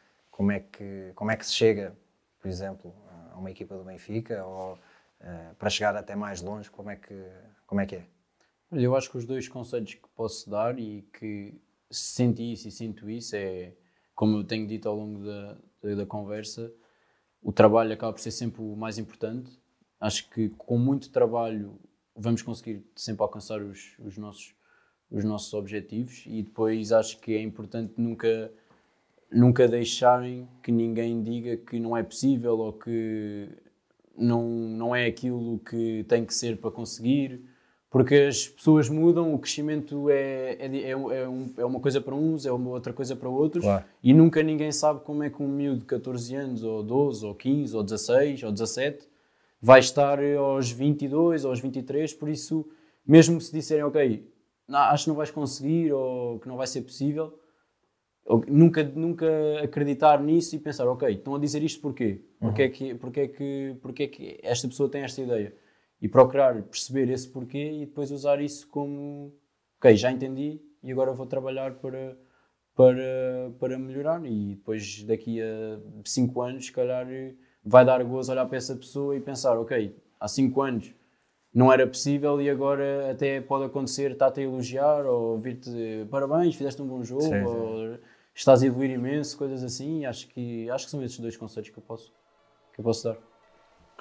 [0.40, 1.94] como é que, como é que se chega,
[2.40, 2.94] por exemplo,
[3.30, 7.14] a uma equipa do Benfica ou uh, para chegar até mais longe, como é que,
[7.70, 8.04] como é, que é?
[8.72, 11.54] Eu acho que os dois conselhos que posso dar e que
[11.88, 13.72] senti isso e sinto isso é,
[14.12, 15.56] como eu tenho dito ao longo da,
[15.94, 16.72] da, conversa,
[17.40, 19.56] o trabalho acaba por ser sempre o mais importante.
[20.00, 21.78] Acho que com muito trabalho
[22.16, 24.52] vamos conseguir sempre alcançar os, os, nossos,
[25.08, 28.52] os nossos objetivos e depois acho que é importante nunca
[29.30, 33.48] nunca deixarem que ninguém diga que não é possível ou que
[34.18, 37.48] não, não é aquilo que tem que ser para conseguir,
[37.90, 42.14] porque as pessoas mudam, o crescimento é, é, é, é, um, é uma coisa para
[42.14, 43.84] uns, é uma outra coisa para outros, claro.
[44.00, 47.34] e nunca ninguém sabe como é que um miúdo de 14 anos, ou 12, ou
[47.34, 49.08] 15, ou 16, ou 17,
[49.60, 52.64] vai estar aos 22, ou aos 23, por isso,
[53.04, 54.24] mesmo se disserem, ok,
[54.68, 57.36] não, acho que não vais conseguir, ou que não vai ser possível,
[58.46, 59.26] nunca, nunca
[59.64, 62.20] acreditar nisso e pensar, ok, estão a dizer isto porquê?
[62.38, 62.68] Porquê, uhum.
[62.68, 65.52] é que, porquê, é que, porquê é que esta pessoa tem esta ideia?
[66.00, 69.34] E procurar perceber esse porquê e depois usar isso como,
[69.78, 72.16] ok, já entendi e agora vou trabalhar para,
[72.74, 74.24] para, para melhorar.
[74.24, 77.06] E depois, daqui a 5 anos, se calhar,
[77.64, 80.94] vai dar gozo olhar para essa pessoa e pensar, ok, há 5 anos
[81.52, 86.80] não era possível e agora até pode acontecer, está-te a elogiar ou vir-te parabéns, fizeste
[86.80, 87.44] um bom jogo, sim, sim.
[87.44, 87.98] ou
[88.34, 90.04] estás a evoluir imenso, coisas assim.
[90.04, 92.12] Acho que, acho que são esses dois conselhos que eu posso,
[92.72, 93.29] que eu posso dar.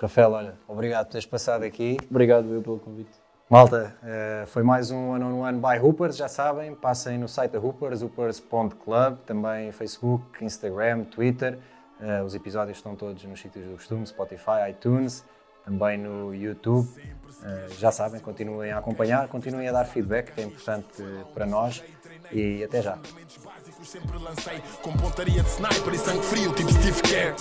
[0.01, 1.97] Rafael, olha, obrigado por teres passado aqui.
[2.09, 3.11] Obrigado eu pelo convite.
[3.49, 7.51] Malta, uh, foi mais um One on One by Hoopers, já sabem, passem no site
[7.51, 11.59] da Hoopers, hoopers.club, também Facebook, Instagram, Twitter.
[11.99, 15.25] Uh, os episódios estão todos nos sítios do costume, Spotify, iTunes,
[15.65, 16.87] também no YouTube.
[16.87, 21.83] Uh, já sabem, continuem a acompanhar, continuem a dar feedback, que é importante para nós.
[22.31, 22.97] E até já
[23.85, 27.35] sempre lancei com pontaria de sniper e sangue frio, tipo Steve Kerr.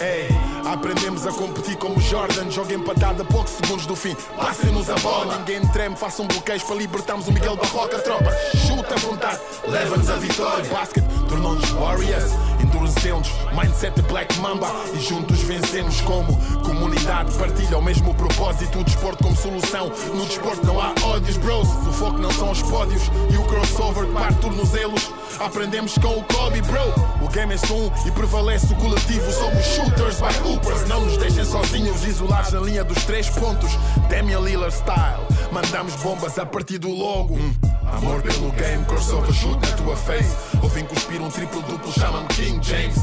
[0.64, 4.14] Aprendemos a competir como Jordan, joga empatada a poucos segundos do fim.
[4.36, 7.98] Passem-nos a bola, ninguém treme, façam bloqueios para libertarmos o Miguel Barroca.
[7.98, 8.30] Tropa,
[8.66, 10.70] chuta à vontade, leva-nos a vitória.
[10.70, 17.32] Basket tornou-nos Warriors, endurecemos, mindset Black Mamba e juntos vencemos como comunidade.
[17.38, 19.92] Partilha o mesmo propósito, o desporto como solução.
[20.14, 21.68] No desporto não há ódios, bros.
[21.86, 25.10] O foco não são os pódios e o crossover que parte tornozelos.
[25.38, 27.17] Aprendemos com o Kobe, bro.
[27.28, 29.30] O game é som e prevalece o coletivo.
[29.30, 30.88] Somos shooters by hoopers.
[30.88, 33.70] Não nos deixem sozinhos, isolados na linha dos três pontos.
[34.08, 35.26] Damian Lillard style.
[35.52, 37.34] Mandamos bombas a partir do logo.
[37.34, 37.54] Hum.
[37.92, 40.34] Amor pelo game, crossover shoot na tua face.
[40.62, 42.96] Ou vem cuspir um triplo duplo, chama-me King James.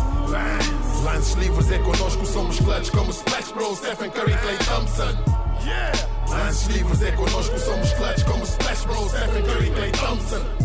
[1.03, 5.15] Lances livres é connosco, somos clutch como Splash Bros, Stephen Curry, Clay Thompson.
[5.63, 5.91] Yeah!
[6.29, 10.64] Lances livres é connosco, somos clutch como Splash Bros, Stephen Curry, Clay Thompson.